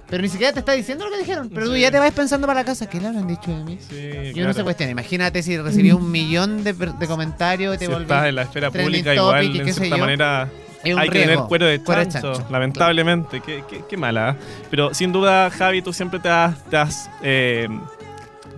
Pero 0.09 0.23
ni 0.23 0.29
siquiera 0.29 0.53
te 0.53 0.59
está 0.59 0.71
diciendo 0.71 1.05
lo 1.05 1.11
que 1.11 1.19
dijeron, 1.19 1.49
pero 1.53 1.67
tú 1.67 1.73
Sí. 1.75 1.81
ya 1.81 1.91
te 1.91 1.99
vas 1.99 2.11
pensando 2.13 2.47
para 2.47 2.61
la 2.61 2.65
casa, 2.65 2.89
¿qué 2.89 2.99
le 2.99 3.07
habrán 3.09 3.27
dicho 3.27 3.51
de 3.55 3.63
mí? 3.63 3.77
Sí, 3.87 3.95
Y 3.95 4.29
uno 4.29 4.33
claro. 4.33 4.53
se 4.55 4.63
cuestiona, 4.63 4.91
imagínate 4.93 5.43
si 5.43 5.55
recibí 5.57 5.91
un 5.91 6.09
millón 6.09 6.63
de, 6.63 6.73
de 6.73 7.07
comentarios 7.07 7.75
y 7.75 7.77
te 7.77 7.85
si 7.85 7.91
estás 7.91 8.25
en 8.25 8.35
la 8.35 8.41
esfera 8.43 8.71
pública, 8.71 9.13
topic 9.13 9.21
igual, 9.21 9.45
y 9.45 9.57
sé 9.65 9.73
cierta 9.73 9.97
yo. 9.97 10.01
manera, 10.01 10.49
Hay 10.83 11.09
que 11.09 11.19
tener 11.19 11.37
cuero 11.47 11.65
de 11.65 11.79
cuero 11.81 12.01
de 12.01 12.07
chancho, 12.33 12.47
lamentablemente. 12.51 13.41
Qué, 13.41 13.63
qué- 13.69 13.83
qué 13.89 13.97
mala. 13.97 14.31
¿eh? 14.31 14.43
Pero 14.69 14.93
sin 14.93 15.11
duda, 15.11 15.49
Javi, 15.49 15.81
tú 15.81 15.91
siempre 15.93 16.19
te 16.19 16.29
has... 16.29 16.63
te 16.65 16.77
has, 16.77 17.09
eh, 17.21 17.67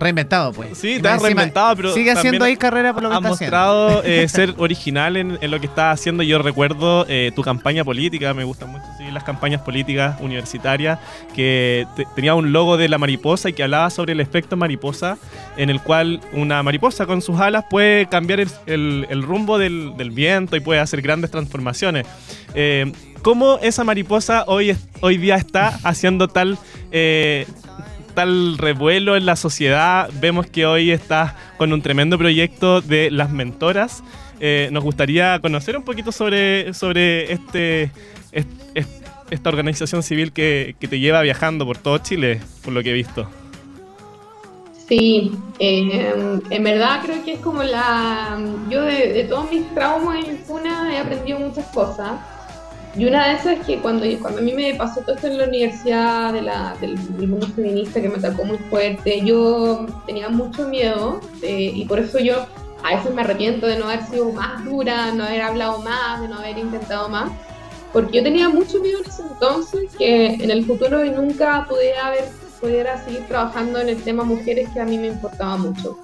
Reinventado, 0.00 0.52
pues. 0.52 0.78
Sí, 0.78 0.94
Y 0.94 1.00
te 1.02 1.08
has 1.08 1.20
reinventado, 1.22 1.76
pero 1.76 1.92
Sigue 1.94 2.10
haciendo 2.10 2.44
ahí 2.44 2.56
carrera 2.56 2.92
por 2.94 3.02
lo 3.02 3.10
que 3.10 3.16
está 3.16 3.28
haciendo. 3.28 3.56
mostrado 3.56 4.02
eh, 4.04 4.26
ser 4.30 4.54
original 4.58 5.16
en, 5.16 5.38
en 5.40 5.50
lo 5.50 5.60
que 5.60 5.66
estás 5.66 5.94
haciendo. 6.00 6.22
Yo 6.22 6.38
recuerdo 6.40 7.04
eh, 7.08 7.30
tu 7.36 7.42
campaña 7.42 7.84
política, 7.84 8.32
me 8.34 8.44
gustan 8.44 8.70
mucho 8.70 8.84
seguir 8.96 9.12
las 9.12 9.24
campañas 9.24 9.60
políticas 9.60 10.20
universitarias, 10.20 10.98
que 11.36 11.86
te- 11.96 12.06
tenía 12.16 12.34
un 12.34 12.52
logo 12.52 12.76
de 12.76 12.88
la 12.88 12.98
mariposa 12.98 13.50
y 13.50 13.52
que 13.52 13.62
hablaba 13.62 13.90
sobre 13.90 14.12
el 14.12 14.20
efecto 14.20 14.56
mariposa, 14.56 15.18
en 15.56 15.68
el 15.70 15.80
cual 15.82 16.20
una 16.32 16.62
mariposa 16.62 17.06
con 17.06 17.20
sus 17.22 17.38
alas 17.38 17.64
puede 17.68 18.06
cambiar 18.06 18.40
el, 18.40 18.48
el- 18.66 19.06
el 19.10 19.22
rumbo 19.22 19.58
del, 19.58 19.92
del 19.96 20.10
viento 20.10 20.56
y 20.56 20.60
puede 20.60 20.80
hacer 20.80 21.02
grandes 21.02 21.30
transformaciones. 21.30 22.06
Eh, 22.54 22.90
¿Cómo 23.22 23.58
esa 23.60 23.84
mariposa 23.84 24.44
hoy, 24.46 24.74
hoy 25.02 25.18
día 25.18 25.34
está 25.36 25.78
haciendo 25.84 26.28
tal... 26.28 26.56
tal 28.20 28.58
revuelo 28.58 29.16
en 29.16 29.24
la 29.24 29.34
sociedad. 29.34 30.10
Vemos 30.20 30.46
que 30.46 30.66
hoy 30.66 30.90
estás 30.90 31.32
con 31.56 31.72
un 31.72 31.80
tremendo 31.80 32.18
proyecto 32.18 32.82
de 32.82 33.10
las 33.10 33.30
mentoras. 33.30 34.02
Eh, 34.40 34.68
nos 34.72 34.84
gustaría 34.84 35.38
conocer 35.40 35.74
un 35.74 35.84
poquito 35.84 36.12
sobre, 36.12 36.74
sobre 36.74 37.32
este, 37.32 37.84
est- 38.32 38.48
est- 38.74 39.06
esta 39.30 39.48
organización 39.48 40.02
civil 40.02 40.32
que, 40.32 40.76
que 40.78 40.86
te 40.86 40.98
lleva 41.00 41.22
viajando 41.22 41.64
por 41.64 41.78
todo 41.78 41.96
Chile, 41.98 42.42
por 42.62 42.74
lo 42.74 42.82
que 42.82 42.90
he 42.90 42.92
visto. 42.92 43.26
Sí, 44.86 45.32
eh, 45.58 46.12
en 46.50 46.62
verdad 46.64 47.00
creo 47.02 47.24
que 47.24 47.34
es 47.34 47.40
como 47.40 47.62
la... 47.62 48.38
Yo 48.68 48.82
de, 48.82 49.14
de 49.14 49.24
todos 49.24 49.50
mis 49.50 49.66
traumas 49.72 50.26
en 50.28 50.36
Funa 50.40 50.92
he 50.92 50.98
aprendido 50.98 51.38
muchas 51.38 51.64
cosas. 51.68 52.20
Y 52.96 53.04
una 53.04 53.28
de 53.28 53.34
esas 53.34 53.58
es 53.60 53.66
que 53.66 53.78
cuando, 53.78 54.04
cuando 54.20 54.40
a 54.40 54.42
mí 54.42 54.52
me 54.52 54.74
pasó 54.74 55.00
todo 55.02 55.14
esto 55.14 55.28
en 55.28 55.38
la 55.38 55.44
universidad 55.46 56.32
de 56.32 56.42
la- 56.42 56.76
del, 56.80 56.96
del 57.18 57.28
mundo 57.28 57.46
feminista 57.54 58.00
que 58.00 58.08
me 58.08 58.16
atacó 58.16 58.44
muy 58.44 58.58
fuerte, 58.58 59.20
yo 59.24 59.86
tenía 60.06 60.28
mucho 60.28 60.66
miedo 60.68 61.20
eh, 61.42 61.70
y 61.74 61.84
por 61.84 62.00
eso 62.00 62.18
yo 62.18 62.46
a 62.82 62.96
veces 62.96 63.14
me 63.14 63.22
arrepiento 63.22 63.66
de 63.66 63.76
no 63.78 63.84
haber 63.84 64.04
sido 64.06 64.32
más 64.32 64.64
dura, 64.64 65.12
no 65.12 65.22
haber 65.24 65.42
hablado 65.42 65.78
más, 65.82 66.20
de 66.20 66.28
no 66.28 66.38
haber 66.38 66.58
intentado 66.58 67.08
más, 67.08 67.30
porque 67.92 68.18
yo 68.18 68.22
tenía 68.24 68.48
mucho 68.48 68.80
miedo 68.80 68.98
en 69.04 69.08
ese 69.08 69.22
entonces 69.22 69.82
que 69.96 70.26
en 70.34 70.50
el 70.50 70.64
futuro 70.64 71.04
nunca 71.04 71.66
pudiera, 71.68 72.06
haber, 72.06 72.24
pudiera 72.60 73.04
seguir 73.04 73.20
trabajando 73.28 73.80
en 73.80 73.90
el 73.90 74.02
tema 74.02 74.24
mujeres 74.24 74.68
que 74.70 74.80
a 74.80 74.84
mí 74.84 74.98
me 74.98 75.08
importaba 75.08 75.56
mucho 75.58 75.96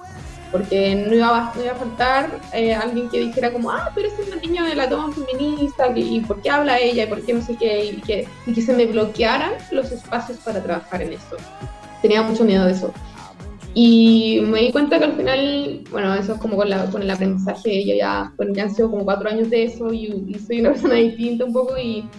porque 0.51 0.95
no 0.95 1.13
iba 1.15 1.27
a, 1.51 1.55
no 1.55 1.63
iba 1.63 1.73
a 1.73 1.75
faltar 1.75 2.39
eh, 2.53 2.73
alguien 2.73 3.09
que 3.09 3.19
dijera 3.19 3.51
como, 3.51 3.69
ah, 3.71 3.91
pero 3.95 4.07
ese 4.07 4.21
es 4.23 4.31
el 4.31 4.41
niño 4.41 4.63
de 4.65 4.75
la 4.75 4.89
toma 4.89 5.11
feminista, 5.13 5.91
y 5.95 6.19
por 6.21 6.41
qué 6.41 6.49
habla 6.49 6.79
ella, 6.79 7.03
y 7.03 7.07
por 7.07 7.21
qué 7.25 7.33
no 7.33 7.41
sé 7.41 7.55
qué, 7.57 7.85
y 7.85 8.01
que, 8.01 8.27
y 8.45 8.53
que 8.53 8.61
se 8.61 8.73
me 8.73 8.85
bloquearan 8.85 9.51
los 9.71 9.91
espacios 9.91 10.39
para 10.39 10.61
trabajar 10.63 11.01
en 11.01 11.13
esto. 11.13 11.35
Tenía 12.01 12.21
mucho 12.21 12.43
miedo 12.43 12.65
de 12.65 12.71
eso. 12.71 12.93
Y 13.73 14.39
me 14.41 14.61
di 14.61 14.71
cuenta 14.71 14.97
que 14.97 15.05
al 15.05 15.15
final, 15.15 15.83
bueno, 15.91 16.13
eso 16.15 16.33
es 16.33 16.39
como 16.39 16.55
con, 16.57 16.69
la- 16.69 16.85
con 16.89 17.01
el 17.03 17.11
aprendizaje, 17.11 17.85
yo 17.85 17.93
ya, 17.95 18.33
bueno, 18.37 18.53
ya 18.55 18.63
han 18.63 18.73
sido 18.73 18.89
como 18.89 19.03
cuatro 19.05 19.29
años 19.29 19.49
de 19.51 19.65
eso 19.65 19.93
y, 19.93 20.07
y 20.27 20.39
soy 20.39 20.61
una 20.61 20.69
persona 20.73 20.95
distinta 20.95 21.45
un 21.45 21.53
poco 21.53 21.77
y, 21.77 22.09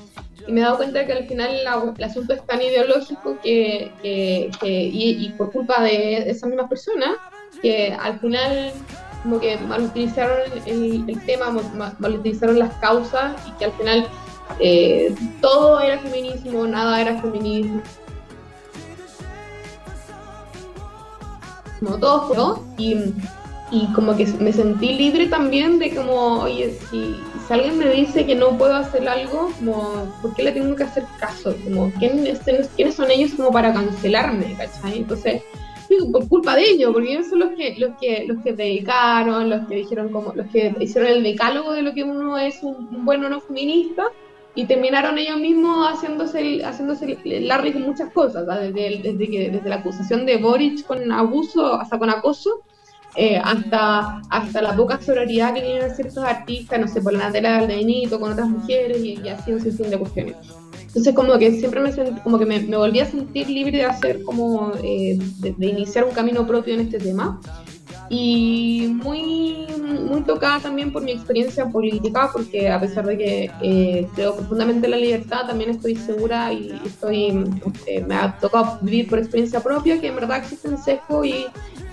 y 0.46 0.52
me 0.52 0.60
he 0.60 0.62
dado 0.62 0.76
cuenta 0.76 1.04
que 1.04 1.12
al 1.14 1.26
final 1.26 1.64
la- 1.64 1.94
el 1.96 2.04
asunto 2.04 2.32
es 2.34 2.46
tan 2.46 2.62
ideológico 2.62 3.40
que, 3.42 3.92
que- 4.00 4.50
que- 4.60 4.84
y, 4.84 5.26
y 5.26 5.32
por 5.32 5.50
culpa 5.50 5.82
de 5.82 6.30
esas 6.30 6.48
mismas 6.48 6.68
personas, 6.68 7.16
que 7.62 7.92
al 8.00 8.18
final 8.20 8.72
como 9.22 9.40
que 9.40 9.56
mal 9.58 9.82
utilizaron 9.82 10.38
el, 10.66 11.04
el 11.08 11.26
tema, 11.26 11.50
mal, 11.50 11.94
mal 11.98 12.14
utilizaron 12.14 12.58
las 12.58 12.72
causas 12.74 13.32
y 13.46 13.50
que 13.58 13.64
al 13.66 13.72
final 13.72 14.06
eh, 14.60 15.14
todo 15.40 15.80
era 15.80 15.98
feminismo, 15.98 16.66
nada 16.66 17.00
era 17.00 17.20
feminismo. 17.20 17.82
Como 21.80 21.98
todo 21.98 22.34
¿no? 22.34 22.64
y, 22.76 22.96
y 23.70 23.86
como 23.94 24.16
que 24.16 24.26
me 24.40 24.52
sentí 24.52 24.94
libre 24.94 25.26
también 25.26 25.78
de 25.78 25.94
como, 25.94 26.40
oye, 26.40 26.76
si, 26.90 27.16
alguien 27.50 27.78
me 27.78 27.88
dice 27.90 28.26
que 28.26 28.34
no 28.34 28.58
puedo 28.58 28.74
hacer 28.74 29.08
algo, 29.08 29.50
como, 29.58 30.12
¿por 30.20 30.34
qué 30.34 30.42
le 30.42 30.52
tengo 30.52 30.74
que 30.74 30.82
hacer 30.82 31.04
caso? 31.20 31.54
Como, 31.64 31.92
¿quién, 31.98 32.26
es- 32.26 32.40
¿quiénes 32.76 32.94
son 32.96 33.10
ellos 33.10 33.32
como 33.36 33.50
para 33.52 33.72
cancelarme? 33.72 34.54
¿cachai? 34.56 34.98
Entonces, 34.98 35.42
por 36.12 36.28
culpa 36.28 36.54
de 36.56 36.70
ellos, 36.70 36.92
porque 36.92 37.12
ellos 37.12 37.28
son 37.28 37.40
los 37.40 37.50
que, 37.50 37.76
los 37.78 37.92
que, 38.00 38.24
los 38.26 38.42
que 38.42 38.52
dedicaron, 38.52 39.50
los 39.50 39.66
que 39.66 39.76
dijeron 39.76 40.10
como, 40.10 40.32
los 40.34 40.46
que 40.48 40.74
hicieron 40.80 41.10
el 41.10 41.22
decálogo 41.22 41.72
de 41.72 41.82
lo 41.82 41.94
que 41.94 42.04
uno 42.04 42.38
es 42.38 42.62
un, 42.62 43.04
buen 43.04 43.20
no 43.20 43.40
feminista, 43.40 44.04
y 44.54 44.66
terminaron 44.66 45.18
ellos 45.18 45.38
mismos 45.38 45.86
haciéndose 45.88 46.64
haciéndose 46.64 47.18
Larry 47.24 47.72
con 47.72 47.82
muchas 47.82 48.12
cosas, 48.12 48.46
desde, 48.46 49.00
desde, 49.02 49.30
que, 49.30 49.50
desde 49.50 49.68
la 49.68 49.76
acusación 49.76 50.26
de 50.26 50.36
Boric 50.38 50.84
con 50.84 51.12
abuso 51.12 51.74
hasta 51.74 51.98
con 51.98 52.10
acoso, 52.10 52.62
eh, 53.14 53.40
hasta, 53.42 54.20
hasta 54.30 54.62
la 54.62 54.76
poca 54.76 55.00
sororidad 55.00 55.54
que 55.54 55.62
tienen 55.62 55.94
ciertos 55.94 56.24
artistas, 56.24 56.80
no 56.80 56.88
sé, 56.88 57.00
por 57.00 57.12
la 57.12 57.20
Natalia 57.20 57.66
Benito 57.66 58.20
con 58.20 58.32
otras 58.32 58.48
mujeres 58.48 59.02
y, 59.02 59.20
y 59.22 59.28
así 59.28 59.52
un 59.52 59.60
sinfín 59.60 59.90
de 59.90 59.98
cuestiones. 59.98 60.57
Entonces 60.98 61.14
como 61.14 61.38
que 61.38 61.52
siempre 61.60 61.80
me 61.80 61.92
sent- 61.92 62.20
como 62.24 62.38
que 62.40 62.44
me, 62.46 62.58
me 62.60 62.76
volví 62.76 62.98
a 62.98 63.06
sentir 63.06 63.48
libre 63.48 63.78
de 63.78 63.84
hacer 63.84 64.22
como 64.24 64.72
eh, 64.82 65.16
de, 65.38 65.54
de 65.56 65.66
iniciar 65.68 66.04
un 66.04 66.10
camino 66.10 66.44
propio 66.44 66.74
en 66.74 66.80
este 66.80 66.98
tema. 66.98 67.40
Y 68.10 68.88
muy 69.04 69.66
muy 70.08 70.22
tocada 70.22 70.58
también 70.60 70.90
por 70.92 71.02
mi 71.02 71.12
experiencia 71.12 71.66
política 71.66 72.30
porque 72.32 72.68
a 72.70 72.80
pesar 72.80 73.04
de 73.06 73.18
que 73.18 73.50
eh, 73.62 74.08
creo 74.14 74.34
profundamente 74.34 74.86
en 74.86 74.90
la 74.92 74.96
libertad 74.96 75.46
también 75.46 75.70
estoy 75.70 75.94
segura 75.94 76.50
y 76.52 76.80
estoy 76.84 77.44
eh, 77.86 78.02
me 78.08 78.14
ha 78.14 78.36
tocado 78.40 78.78
vivir 78.80 79.08
por 79.08 79.18
experiencia 79.18 79.60
propia 79.60 80.00
que 80.00 80.08
en 80.08 80.14
verdad 80.16 80.38
existen 80.38 80.78
sesgos 80.78 81.26
y, 81.26 81.46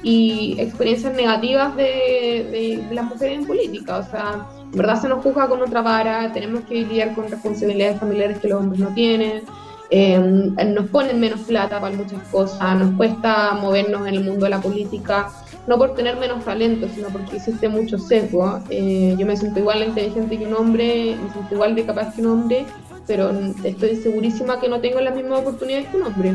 y 0.03 0.55
experiencias 0.59 1.13
negativas 1.13 1.75
de, 1.75 1.83
de- 1.83 2.85
de 2.89 2.95
las 2.95 3.05
mujeres 3.05 3.39
en 3.39 3.45
política. 3.45 3.97
O 3.97 4.03
sea 4.09 4.47
en 4.75 4.79
verdad 4.79 5.01
se 5.01 5.07
nos 5.07 5.23
juzga 5.23 5.47
con 5.47 5.61
otra 5.61 5.81
vara, 5.81 6.33
tenemos 6.33 6.65
que 6.65 6.75
lidiar 6.75 7.15
con 7.15 7.31
responsabilidades 7.31 7.97
familiares 7.97 8.39
que 8.39 8.49
los 8.49 8.59
hombres 8.59 8.81
no 8.81 8.89
tienen, 8.89 9.43
eh, 9.89 10.19
nos 10.19 10.89
ponen 10.89 11.17
menos 11.17 11.39
plata 11.43 11.79
para 11.79 11.95
muchas 11.95 12.21
cosas, 12.27 12.77
nos 12.77 12.93
cuesta 12.97 13.53
movernos 13.53 14.05
en 14.05 14.15
el 14.15 14.25
mundo 14.25 14.43
de 14.43 14.49
la 14.49 14.59
política, 14.59 15.31
no 15.65 15.77
por 15.77 15.95
tener 15.95 16.17
menos 16.17 16.43
talento, 16.43 16.89
sino 16.93 17.07
porque 17.07 17.37
existe 17.37 17.69
mucho 17.69 17.97
sesgo. 17.97 18.59
Eh, 18.69 19.15
yo 19.17 19.25
me 19.25 19.37
siento 19.37 19.59
igual 19.59 19.79
de 19.79 19.85
inteligente 19.85 20.37
que 20.37 20.45
un 20.45 20.53
hombre, 20.55 21.15
me 21.23 21.31
siento 21.31 21.53
igual 21.53 21.73
de 21.73 21.85
capaz 21.85 22.13
que 22.13 22.21
un 22.21 22.27
hombre, 22.27 22.65
pero 23.07 23.31
estoy 23.63 23.95
segurísima 23.95 24.59
que 24.59 24.67
no 24.67 24.81
tengo 24.81 24.99
las 24.99 25.15
mismas 25.15 25.39
oportunidades 25.39 25.87
que 25.87 25.95
un 25.95 26.03
hombre. 26.03 26.33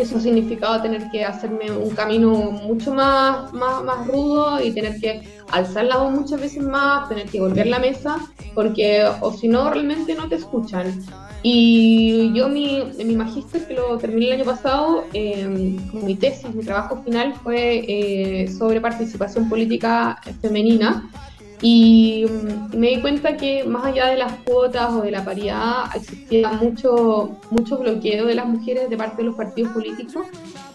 Eso 0.00 0.16
ha 0.16 0.20
significado 0.20 0.80
tener 0.80 1.10
que 1.10 1.24
hacerme 1.24 1.70
un 1.70 1.90
camino 1.90 2.32
mucho 2.50 2.94
más, 2.94 3.52
más, 3.52 3.84
más 3.84 4.06
rudo 4.06 4.58
y 4.62 4.72
tener 4.72 4.98
que 4.98 5.20
alzar 5.52 5.84
la 5.84 5.98
voz 5.98 6.12
muchas 6.12 6.40
veces 6.40 6.62
más, 6.62 7.08
tener 7.08 7.26
que 7.26 7.38
volver 7.38 7.66
la 7.66 7.78
mesa, 7.78 8.16
porque 8.54 9.04
o 9.20 9.30
si 9.32 9.46
no, 9.46 9.70
realmente 9.70 10.14
no 10.14 10.26
te 10.26 10.36
escuchan. 10.36 11.04
Y 11.42 12.32
yo 12.34 12.48
mi, 12.48 12.82
mi 13.04 13.14
magíster, 13.14 13.66
que 13.66 13.74
lo 13.74 13.98
terminé 13.98 14.26
el 14.28 14.32
año 14.40 14.44
pasado, 14.44 15.04
eh, 15.12 15.46
mi 15.92 16.14
tesis, 16.14 16.54
mi 16.54 16.62
trabajo 16.62 17.02
final 17.02 17.34
fue 17.42 17.84
eh, 17.86 18.48
sobre 18.48 18.80
participación 18.80 19.48
política 19.48 20.18
femenina. 20.40 21.10
Y, 21.62 22.24
mm, 22.26 22.76
me 22.76 22.88
di 22.88 23.00
cuenta 23.00 23.36
que 23.36 23.64
más 23.64 23.84
allá 23.84 24.06
de 24.06 24.16
las 24.16 24.32
cuotas 24.44 24.92
o 24.92 25.02
de 25.02 25.10
la 25.10 25.24
paridad, 25.24 25.84
existía 25.94 26.52
mucho, 26.52 27.38
mucho 27.50 27.78
bloqueo 27.78 28.26
de 28.26 28.34
las 28.34 28.46
mujeres 28.46 28.88
de 28.88 28.96
parte 28.96 29.18
de 29.18 29.24
los 29.24 29.36
partidos 29.36 29.72
políticos 29.72 30.26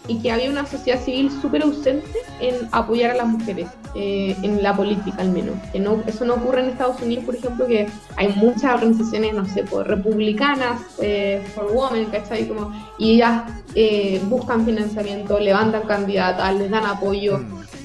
y 0.08 0.18
que 0.20 0.30
había 0.30 0.50
una 0.50 0.66
sociedad 0.66 1.00
civil 1.00 1.30
súper 1.30 1.62
ausente 1.62 2.18
en 2.40 2.54
apoyar 2.72 3.10
a 3.10 3.14
las 3.14 3.26
mujeres, 3.26 3.68
eh, 3.94 4.36
en 4.42 4.62
la 4.62 4.76
política 4.76 5.16
al 5.18 5.30
menos. 5.30 5.56
Que 5.72 5.80
no, 5.80 6.02
eso 6.06 6.24
no 6.24 6.34
ocurre 6.34 6.60
en 6.60 6.70
Estados 6.70 7.00
Unidos, 7.02 7.24
por 7.24 7.34
ejemplo, 7.34 7.66
que 7.66 7.88
hay 8.16 8.28
muchas 8.36 8.74
organizaciones, 8.74 9.34
no 9.34 9.44
sé, 9.46 9.64
pues, 9.64 9.86
republicanas, 9.86 10.80
eh, 11.00 11.44
for 11.54 11.66
women, 11.72 12.06
¿cachai? 12.06 12.46
Como, 12.46 12.72
y 12.98 13.14
ellas 13.14 13.50
eh, 13.74 14.20
buscan 14.28 14.64
financiamiento, 14.64 15.40
levantan 15.40 15.82
candidatas, 15.82 16.54
les 16.54 16.70
dan 16.70 16.86
apoyo. 16.86 17.40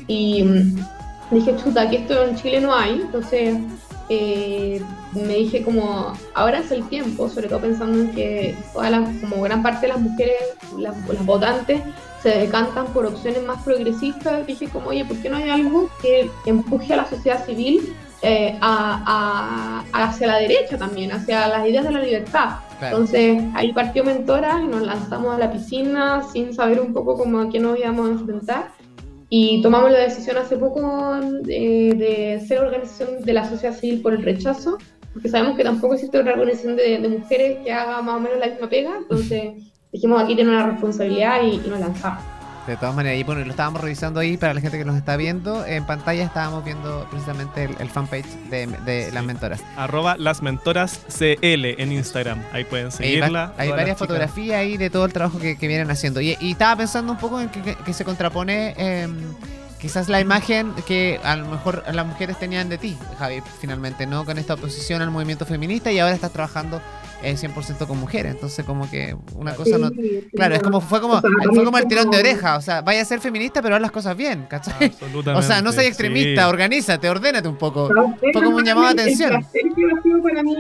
Y 0.08 0.44
mm, 0.44 0.76
dije, 1.36 1.56
chuta, 1.58 1.90
que 1.90 1.98
esto 1.98 2.24
en 2.26 2.36
Chile 2.36 2.60
no 2.62 2.74
hay, 2.76 3.02
entonces 3.02 3.58
eh, 4.10 4.82
me 5.14 5.36
dije 5.36 5.64
como, 5.64 6.14
ahora 6.34 6.60
es 6.60 6.72
el 6.72 6.84
tiempo, 6.90 7.30
sobre 7.30 7.48
todo 7.48 7.60
pensando 7.62 8.00
en 8.02 8.12
que 8.12 8.56
todas 8.74 8.92
las, 8.92 9.10
como 9.22 9.42
gran 9.42 9.64
parte 9.64 9.88
de 9.88 9.94
las 9.94 10.02
mujeres, 10.02 10.36
las, 10.78 10.96
las 11.08 11.26
votantes, 11.26 11.82
se 12.22 12.30
decantan 12.30 12.86
por 12.88 13.06
opciones 13.06 13.44
más 13.46 13.64
progresistas, 13.64 14.46
dije 14.46 14.68
como, 14.70 14.90
oye, 14.90 15.06
¿por 15.06 15.18
qué 15.18 15.30
no 15.30 15.38
hay 15.38 15.50
algo 15.50 15.90
que 16.02 16.30
empuje 16.46 16.94
a 16.94 16.98
la 16.98 17.06
sociedad 17.10 17.44
civil 17.46 17.96
eh, 18.22 18.58
a, 18.62 19.84
a- 19.94 20.04
hacia 20.08 20.28
la 20.28 20.38
derecha 20.38 20.78
también, 20.78 21.12
hacia 21.12 21.48
las 21.48 21.68
ideas 21.68 21.84
de 21.86 21.92
la 21.92 22.00
libertad? 22.02 22.50
Claro. 22.78 22.98
Entonces 22.98 23.44
ahí 23.56 23.74
partió 23.74 24.04
Mentora 24.04 24.60
y 24.64 24.68
nos 24.68 24.82
lanzamos 24.82 25.36
a 25.36 25.40
la 25.40 25.52
piscina 25.52 26.22
sin 26.32 26.54
saber 26.54 26.80
un 26.82 26.94
poco 26.94 27.18
cómo 27.18 27.40
a 27.40 27.50
qué 27.50 27.60
nos 27.60 27.78
íbamos 27.80 28.08
a 28.10 28.12
enfrentar. 28.12 28.72
Y 29.34 29.62
tomamos 29.62 29.92
la 29.92 30.00
decisión 30.00 30.36
hace 30.36 30.58
poco 30.58 30.82
de, 31.22 31.96
de 31.98 32.46
ser 32.46 32.60
organización 32.60 33.22
de 33.22 33.32
la 33.32 33.48
sociedad 33.48 33.74
civil 33.74 34.02
por 34.02 34.14
el 34.14 34.24
rechazo, 34.24 34.78
porque 35.14 35.30
sabemos 35.30 35.56
que 35.56 35.64
tampoco 35.64 35.94
existe 35.94 36.20
otra 36.20 36.34
organización 36.34 36.76
de, 36.76 37.00
de 37.00 37.08
mujeres 37.08 37.60
que 37.64 37.72
haga 37.72 38.02
más 38.02 38.18
o 38.18 38.20
menos 38.20 38.40
la 38.40 38.48
misma 38.48 38.70
pega. 38.70 38.98
Entonces 38.98 39.54
dijimos 39.94 40.22
aquí 40.22 40.36
tiene 40.36 40.52
una 40.52 40.70
responsabilidad 40.70 41.44
y, 41.44 41.62
y 41.66 41.70
nos 41.70 41.80
lanzamos. 41.80 42.22
De 42.72 42.78
todas 42.78 42.96
maneras, 42.96 43.20
y 43.20 43.24
bueno, 43.24 43.44
lo 43.44 43.52
estábamos 43.52 43.82
revisando 43.82 44.20
ahí 44.22 44.38
para 44.38 44.54
la 44.54 44.62
gente 44.62 44.78
que 44.78 44.86
nos 44.86 44.96
está 44.96 45.18
viendo. 45.18 45.66
En 45.66 45.86
pantalla 45.86 46.24
estábamos 46.24 46.64
viendo 46.64 47.06
precisamente 47.12 47.66
el, 47.66 47.76
el 47.80 47.90
fanpage 47.90 48.26
de, 48.50 48.68
de 48.68 49.12
las 49.12 49.24
mentoras. 49.26 49.62
Arroba 49.76 50.16
las 50.18 50.42
mentoras 50.42 51.02
CL 51.10 51.66
en 51.82 51.92
Instagram. 51.92 52.40
Ahí 52.54 52.64
pueden 52.64 52.92
seguirla. 52.92 53.54
hay 53.58 53.70
varias 53.70 53.98
fotografías 53.98 54.58
ahí 54.60 54.78
de 54.78 54.90
todo 54.90 55.04
el 55.06 55.12
trabajo 55.12 55.38
que, 55.38 55.58
que 55.58 55.68
vienen 55.68 55.92
haciendo. 55.92 56.22
Y, 56.22 56.38
y 56.40 56.52
estaba 56.52 56.78
pensando 56.78 57.12
un 57.12 57.18
poco 57.18 57.42
en 57.42 57.50
que, 57.50 57.62
que- 57.62 57.76
que 57.76 57.94
se 57.94 58.06
contrapone 58.06 58.74
eh, 58.78 59.08
quizás 59.80 60.08
la 60.08 60.22
imagen 60.22 60.74
que 60.88 61.20
a 61.24 61.36
lo 61.36 61.48
mejor 61.48 61.84
las 61.92 62.06
mujeres 62.06 62.38
tenían 62.40 62.70
de 62.70 62.78
ti, 62.78 62.98
Javi, 63.20 63.42
finalmente, 63.60 64.06
¿no? 64.06 64.24
Con 64.24 64.38
esta 64.38 64.54
oposición 64.54 65.02
al 65.02 65.12
movimiento 65.12 65.46
feminista 65.46 65.92
y 65.92 66.00
ahora 66.00 66.14
estás 66.16 66.32
trabajando 66.32 66.82
eh, 67.24 67.36
100% 67.36 67.88
con 67.88 68.00
mujeres. 68.00 68.34
Entonces, 68.34 68.66
como 68.66 68.90
que 68.90 69.16
una 69.36 69.56
cosa 69.56 69.78
no... 69.78 69.90
Sí, 69.90 70.28
Claro, 70.34 70.56
es 70.56 70.64
como, 70.64 70.82
fue 70.82 71.02
como, 71.02 71.22
fue 71.22 71.64
como 71.64 71.78
el 71.78 71.88
tirón 71.88 72.10
de 72.10 72.18
oreja. 72.18 72.58
O 72.58 72.62
sea, 72.62 72.82
vaya 72.82 73.02
a 73.02 73.06
ser 73.06 73.20
feminista, 73.20 73.62
pero 73.62 73.76
haz 73.76 73.82
las 73.82 73.92
cosas 73.92 74.16
bien, 74.16 74.46
¿cachai? 74.50 74.88
Absolutamente. 74.88 75.32
O 75.42 75.44
sea, 75.44 75.62
no 75.62 75.72
seas 75.72 75.88
extremista, 75.88 76.44
sí. 76.44 76.50
organízate, 76.50 77.10
ordénate 77.10 77.48
un 77.48 77.58
poco. 77.58 77.90
Fue 78.20 78.44
como 78.44 78.58
un 78.58 78.64
llamado 78.64 78.94
de 78.94 79.02
atención. 79.02 79.34
El 79.34 79.40
placer 79.40 79.62
que 79.76 79.86
ha 79.86 80.02
sido 80.04 80.22
para 80.22 80.44
mí 80.44 80.56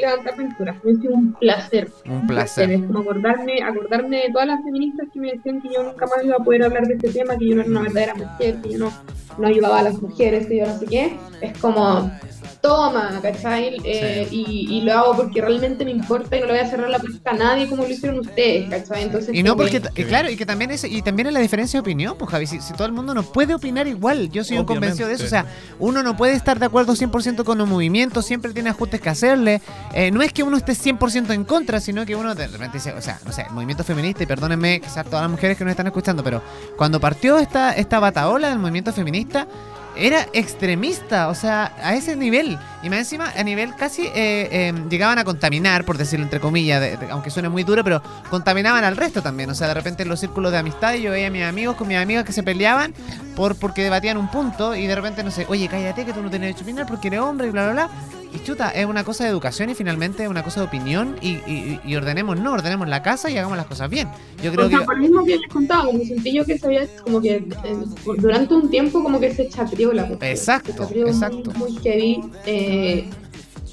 levantar 0.00 0.36
pinturas. 0.36 0.76
Ha 0.76 1.00
sido 1.00 1.14
un 1.14 1.32
placer. 1.34 1.90
Un 2.06 2.26
placer. 2.26 2.70
Es 2.70 2.82
como 2.84 3.00
acordarme, 3.00 3.62
acordarme 3.62 4.16
de 4.18 4.32
todas 4.32 4.46
las 4.46 4.62
feministas 4.62 5.08
que 5.12 5.20
me 5.20 5.32
decían 5.32 5.60
que 5.60 5.68
yo 5.74 5.82
nunca 5.82 6.06
más 6.06 6.24
iba 6.24 6.36
a 6.36 6.38
poder 6.44 6.64
hablar 6.64 6.86
de 6.86 6.94
este 6.94 7.10
tema, 7.10 7.36
que 7.36 7.48
yo 7.48 7.56
no 7.56 7.62
era 7.62 7.70
una 7.70 7.82
verdadera 7.82 8.14
mujer, 8.14 8.60
que 8.62 8.72
yo 8.72 8.78
no, 8.78 8.92
no 9.38 9.46
ayudaba 9.46 9.80
a 9.80 9.82
las 9.82 10.00
mujeres, 10.00 10.46
que 10.46 10.58
yo 10.58 10.66
no 10.66 10.78
sé 10.78 10.86
qué. 10.86 11.16
Es 11.40 11.58
como, 11.58 12.10
toma, 12.66 13.20
¿cachai? 13.22 13.76
Eh, 13.84 14.26
y, 14.30 14.66
y 14.76 14.80
lo 14.82 14.92
hago 14.92 15.16
porque 15.16 15.40
realmente 15.40 15.84
me 15.84 15.90
importa 15.92 16.36
y 16.36 16.40
no 16.40 16.46
le 16.46 16.52
voy 16.54 16.60
a 16.62 16.68
cerrar 16.68 16.90
la 16.90 16.98
puerta 16.98 17.30
a 17.30 17.34
nadie 17.34 17.68
como 17.68 17.82
lo 17.84 17.88
hicieron 17.88 18.18
ustedes, 18.20 18.68
¿cachai? 18.68 19.04
Entonces, 19.04 19.34
Y 19.34 19.42
no 19.42 19.56
porque, 19.56 19.80
que- 19.80 20.04
claro, 20.06 20.28
y 20.30 20.36
que 20.36 20.44
también 20.46 20.70
es, 20.70 20.84
y 20.84 21.02
también 21.02 21.28
es 21.28 21.32
la 21.34 21.40
diferencia 21.40 21.78
de 21.78 21.82
opinión, 21.82 22.16
pues 22.18 22.30
Javi, 22.30 22.46
si, 22.46 22.60
si 22.60 22.72
todo 22.72 22.86
el 22.86 22.92
mundo 22.92 23.14
no 23.14 23.22
puede 23.22 23.54
opinar 23.54 23.86
igual, 23.86 24.30
yo 24.30 24.42
soy 24.44 24.58
un 24.58 24.64
convencido 24.66 25.08
de 25.08 25.14
eso, 25.14 25.24
o 25.24 25.28
sea, 25.28 25.46
uno 25.78 26.02
no 26.02 26.16
puede 26.16 26.32
estar 26.34 26.58
de 26.58 26.66
acuerdo 26.66 26.94
100% 26.94 27.44
con 27.44 27.60
un 27.60 27.68
movimiento, 27.68 28.22
siempre 28.22 28.52
tiene 28.52 28.70
ajustes 28.70 29.00
que 29.00 29.08
hacerle, 29.10 29.60
Eh, 29.94 30.10
no 30.10 30.20
es 30.22 30.32
que 30.32 30.42
uno 30.42 30.56
esté 30.56 30.72
100% 30.72 31.32
en 31.32 31.44
contra, 31.44 31.80
sino 31.80 32.04
que 32.04 32.14
uno 32.16 32.34
de 32.34 32.46
repente 32.48 32.78
dice, 32.78 32.92
o 32.92 33.00
sea, 33.00 33.18
no 33.24 33.32
sé, 33.32 33.42
el 33.48 33.52
movimiento 33.54 33.84
feminista, 33.84 34.22
y 34.22 34.26
perdónenme 34.26 34.80
quizás 34.80 35.04
todas 35.06 35.22
las 35.22 35.30
mujeres 35.30 35.56
que 35.56 35.64
nos 35.64 35.70
están 35.70 35.86
escuchando, 35.86 36.22
pero 36.22 36.42
cuando 36.76 37.00
partió 37.00 37.38
esta, 37.38 37.72
esta 37.72 37.98
bataola 38.00 38.48
del 38.50 38.58
movimiento 38.58 38.92
feminista, 38.92 39.46
era 39.96 40.26
extremista, 40.32 41.28
o 41.28 41.34
sea, 41.34 41.72
a 41.82 41.94
ese 41.94 42.16
nivel. 42.16 42.58
Y 42.82 42.90
más 42.90 43.00
encima, 43.00 43.32
a 43.36 43.42
nivel 43.42 43.74
casi 43.74 44.02
eh, 44.06 44.12
eh, 44.14 44.74
llegaban 44.88 45.18
a 45.18 45.24
contaminar, 45.24 45.84
por 45.84 45.98
decirlo 45.98 46.24
entre 46.24 46.38
comillas, 46.40 46.80
de- 46.80 46.98
aunque 47.10 47.30
suene 47.30 47.48
muy 47.48 47.64
duro, 47.64 47.82
pero 47.82 48.02
contaminaban 48.30 48.84
al 48.84 48.96
resto 48.96 49.22
también. 49.22 49.50
O 49.50 49.54
sea, 49.54 49.68
de 49.68 49.74
repente 49.74 50.02
en 50.04 50.08
los 50.08 50.20
círculos 50.20 50.52
de 50.52 50.58
amistad 50.58 50.94
yo 50.94 51.10
veía 51.10 51.26
a 51.28 51.30
mis 51.30 51.42
amigos 51.44 51.76
con 51.76 51.88
mis 51.88 51.96
amigas 51.96 52.24
que 52.24 52.32
se 52.32 52.42
peleaban 52.42 52.94
por 53.34 53.56
porque 53.56 53.82
debatían 53.82 54.16
un 54.16 54.30
punto 54.30 54.74
y 54.74 54.86
de 54.86 54.94
repente, 54.94 55.22
no 55.24 55.30
sé, 55.30 55.46
oye, 55.48 55.68
cállate 55.68 56.04
que 56.04 56.12
tú 56.12 56.22
no 56.22 56.30
tienes 56.30 56.48
derecho 56.48 56.64
opinar 56.64 56.86
porque 56.86 57.08
eres 57.08 57.20
hombre 57.20 57.48
y 57.48 57.50
bla, 57.50 57.64
bla, 57.64 57.72
bla. 57.72 57.90
Y 58.32 58.38
chuta, 58.40 58.70
es 58.70 58.86
una 58.86 59.04
cosa 59.04 59.24
de 59.24 59.30
educación 59.30 59.70
y 59.70 59.74
finalmente 59.74 60.24
es 60.24 60.28
una 60.28 60.42
cosa 60.42 60.60
de 60.60 60.66
opinión 60.66 61.16
y, 61.20 61.28
y, 61.46 61.80
y 61.84 61.96
ordenemos, 61.96 62.38
no, 62.38 62.52
ordenemos 62.52 62.88
la 62.88 63.02
casa 63.02 63.30
y 63.30 63.38
hagamos 63.38 63.56
las 63.56 63.66
cosas 63.66 63.88
bien. 63.88 64.08
Yo 64.42 64.52
creo 64.52 64.66
o 64.66 64.68
sea, 64.68 64.80
que... 64.80 64.84
por 64.84 64.96
lo 64.96 65.02
mismo 65.02 65.24
que 65.24 65.38
les 65.38 65.48
contaba, 65.48 65.86
como 65.86 66.04
sentí 66.04 66.32
yo 66.32 66.44
que 66.44 66.58
se 66.58 66.66
había, 66.66 66.86
como 67.02 67.20
que 67.20 67.36
eh, 67.36 67.76
durante 68.18 68.54
un 68.54 68.70
tiempo 68.70 69.02
como 69.02 69.18
que 69.20 69.34
se 69.34 69.48
chatrió 69.48 69.92
la 69.92 70.06
cuestión. 70.06 70.30
Exacto, 70.30 70.72
Se 70.72 70.78
chatrió 70.78 71.06
exacto. 71.06 71.50
Muy, 71.56 71.72
muy 71.72 71.82
heavy, 71.82 72.20
eh, 72.46 73.10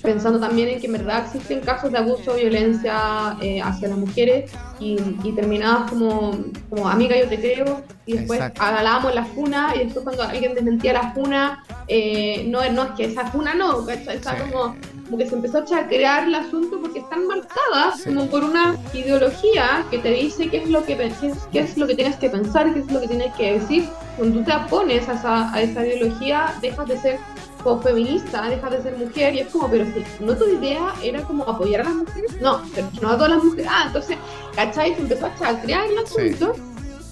pensando 0.04 0.40
también 0.40 0.68
en 0.70 0.80
que 0.82 0.88
en 0.88 0.94
verdad 0.94 1.24
existen 1.26 1.62
casos 1.62 1.92
de 1.92 1.98
abuso, 1.98 2.36
violencia 2.36 3.38
eh, 3.42 3.62
hacia 3.62 3.88
las 3.88 3.98
mujeres 3.98 4.52
y, 4.80 4.98
y 5.24 5.32
terminabas 5.32 5.90
como, 5.90 6.38
como 6.70 6.90
amiga 6.90 7.18
yo 7.18 7.28
te 7.30 7.40
creo 7.40 7.82
y 8.06 8.18
después 8.18 8.42
hablábamos 8.60 9.16
la 9.16 9.24
funa 9.24 9.74
y 9.76 9.86
después 9.86 10.04
cuando 10.04 10.24
alguien 10.24 10.54
desmentía 10.54 10.94
la 10.94 11.14
funa, 11.14 11.64
eh, 11.88 12.46
no, 12.50 12.60
no 12.72 12.84
es 12.84 12.92
que 12.92 13.06
esa 13.06 13.28
funa 13.28 13.56
no, 13.56 13.86
¿cachai? 13.86 14.18
Está 14.18 14.36
Sí. 14.36 14.52
como 14.52 14.76
como 15.06 15.18
que 15.18 15.28
se 15.28 15.36
empezó 15.36 15.60
a 15.60 15.66
chacrear 15.66 16.28
el 16.28 16.36
asunto 16.36 16.80
porque 16.82 17.00
están 17.00 17.28
marcadas 17.28 18.00
Sí. 18.00 18.06
como 18.06 18.28
por 18.28 18.44
una 18.44 18.76
ideología 18.94 19.86
que 19.92 20.00
te 20.00 20.12
dice 20.12 20.50
qué 20.50 20.58
es 20.58 20.70
lo 20.70 20.84
que 20.86 20.96
qué 20.96 21.28
es, 21.60 21.70
es 21.72 21.78
lo 21.78 21.88
que 21.88 21.96
tienes 21.96 22.16
que 22.18 22.30
pensar, 22.30 22.74
qué 22.74 22.80
es 22.80 22.92
lo 22.92 23.02
que 23.02 23.08
tienes 23.08 23.34
que 23.36 23.60
decir. 23.60 23.90
Cuando 24.18 24.40
tú 24.40 24.46
te 24.46 24.56
opones 24.56 25.08
a 25.10 25.14
esa, 25.14 25.54
a 25.54 25.62
esa 25.62 25.86
ideología, 25.86 26.54
dejas 26.62 26.88
de 26.88 26.98
ser 26.98 27.20
como 27.64 27.82
feminista, 27.82 28.50
dejas 28.50 28.72
de 28.72 28.82
ser 28.82 28.98
mujer 28.98 29.36
y 29.36 29.40
es 29.40 29.48
como, 29.48 29.70
pero 29.70 29.86
si 29.86 30.24
no 30.24 30.36
tu 30.36 30.46
idea 30.48 30.94
era 31.02 31.22
como 31.22 31.44
apoyar 31.44 31.82
a 31.82 31.84
las 31.86 31.96
mujeres, 31.96 32.42
no, 32.42 32.62
pero 32.76 32.90
no 33.02 33.10
a 33.10 33.16
todas 33.16 33.32
las 33.32 33.44
mujeres. 33.44 33.68
Ah, 33.70 33.84
entonces, 33.88 34.18
¿cachai? 34.56 34.96
Se 34.96 35.02
empezó 35.02 35.26
a 35.28 35.36
chacrear 35.36 35.86
el 35.88 35.98
asunto. 35.98 36.54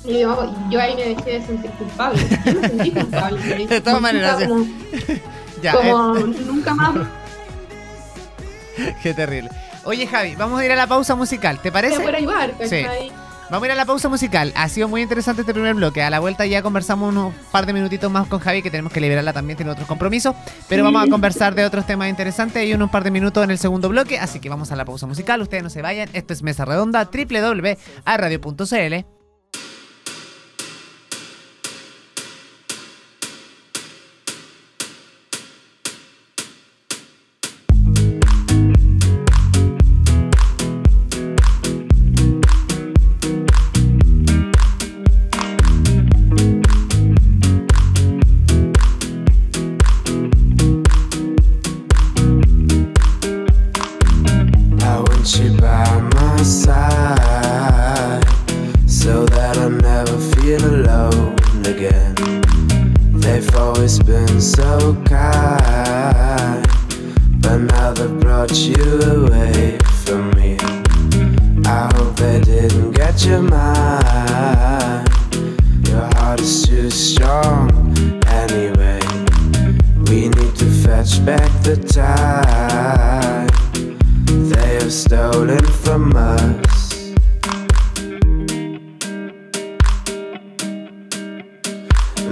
Y 0.04 0.20
yo, 0.20 0.54
yo 0.70 0.82
ahí 0.82 0.96
me 0.96 1.10
dejé 1.10 1.40
de 1.40 1.46
sentir 1.46 1.72
culpable. 1.72 2.20
Yo 2.46 2.60
me 2.60 2.68
sentí 2.68 2.92
culpable. 2.92 3.40
me 3.58 3.68
De 3.68 3.82
todas 3.82 4.02
maneras, 4.02 4.40
sí. 4.40 4.48
Como, 4.48 4.66
Ya, 5.62 5.74
como 5.76 6.14
nunca 6.16 6.74
más 6.74 6.96
eh, 6.96 7.00
qué 9.04 9.14
terrible. 9.14 9.50
Oye, 9.84 10.08
Javi, 10.08 10.36
vamos 10.36 10.60
a 10.60 10.66
ir 10.66 10.72
a 10.72 10.76
la 10.76 10.88
pausa 10.88 11.16
musical, 11.16 11.60
¿te 11.60 11.72
parece? 11.72 11.96
a 11.96 12.00
poder 12.00 12.16
ayudar, 12.16 12.58
¿cachai? 12.58 13.12
Vamos 13.52 13.64
a 13.64 13.68
ir 13.68 13.72
a 13.74 13.76
la 13.76 13.86
pausa 13.86 14.08
musical. 14.08 14.54
Ha 14.56 14.70
sido 14.70 14.88
muy 14.88 15.02
interesante 15.02 15.42
este 15.42 15.54
primer 15.54 15.76
bloque. 15.76 16.02
A 16.02 16.10
la 16.10 16.22
vuelta 16.22 16.46
ya 16.46 16.62
conversamos 16.62 17.10
unos 17.10 17.34
par 17.52 17.66
de 17.66 17.74
minutitos 17.74 18.10
más 18.10 18.26
con 18.28 18.40
Javi, 18.40 18.62
que 18.62 18.72
tenemos 18.72 18.94
que 18.94 19.02
liberarla 19.02 19.34
también, 19.34 19.58
tiene 19.58 19.74
otros 19.74 19.90
compromisos. 19.90 20.34
Pero 20.70 20.86
vamos 20.86 21.06
a 21.06 21.10
conversar 21.10 21.54
de 21.54 21.66
otros 21.66 21.86
temas 21.86 22.08
interesantes 22.10 22.66
y 22.66 22.74
unos 22.74 22.90
par 22.90 23.04
de 23.04 23.12
minutos 23.12 23.44
en 23.44 23.52
el 23.52 23.58
segundo 23.58 23.90
bloque. 23.90 24.20
Así 24.20 24.40
que 24.40 24.48
vamos 24.48 24.72
a 24.72 24.78
la 24.78 24.86
pausa 24.86 25.06
musical. 25.06 25.42
Ustedes 25.42 25.64
no 25.64 25.70
se 25.70 25.82
vayan. 25.82 26.08
Esto 26.14 26.32
es 26.32 26.44
Mesa 26.44 26.64
Redonda, 26.64 27.10
www.radio.cl. 27.12 28.96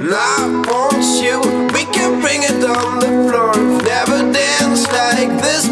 And 0.02 0.14
I 0.14 0.48
want 0.72 1.04
you, 1.22 1.42
we 1.76 1.84
can 1.92 2.22
bring 2.22 2.44
it 2.44 2.64
on 2.64 3.00
the 3.00 3.12
floor. 3.28 3.52
Never 3.84 4.32
danced 4.32 4.88
like 4.94 5.28
this 5.42 5.68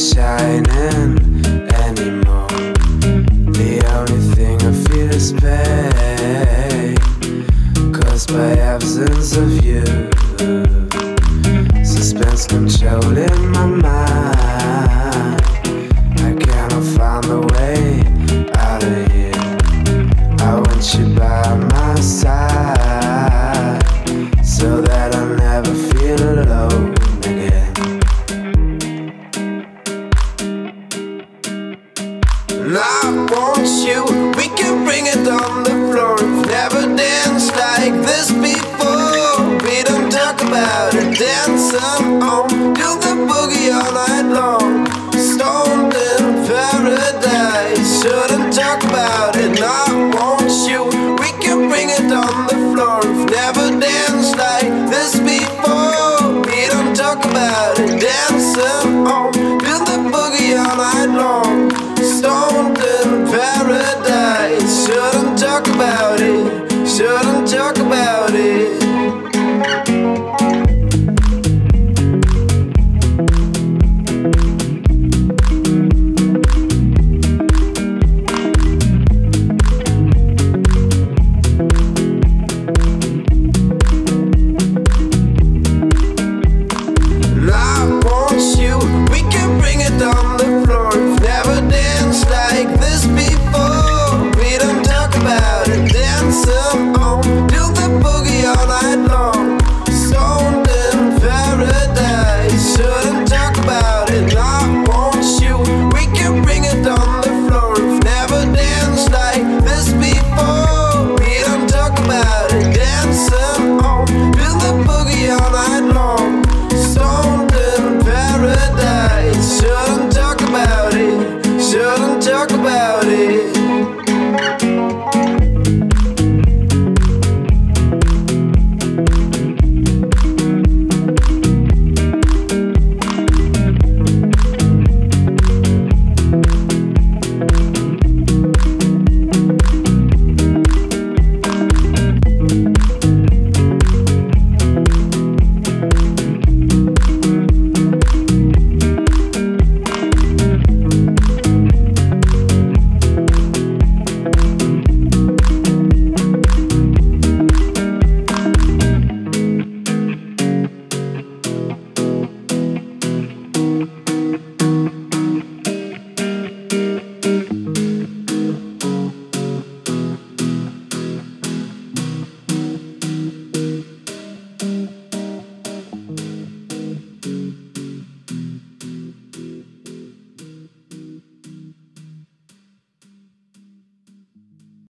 shining 0.00 1.18
anymore. 1.74 2.48
The 3.52 3.82
only 3.92 4.20
thing 4.34 4.56
I 4.62 4.72
feel 4.88 5.10
is 5.10 5.32
pain 5.34 6.96
caused 7.92 8.32
by 8.32 8.52
absence 8.56 9.36
of 9.36 9.62
you. 9.62 9.84
Suspense 11.84 12.46
controlling 12.46 13.52
my 13.52 13.69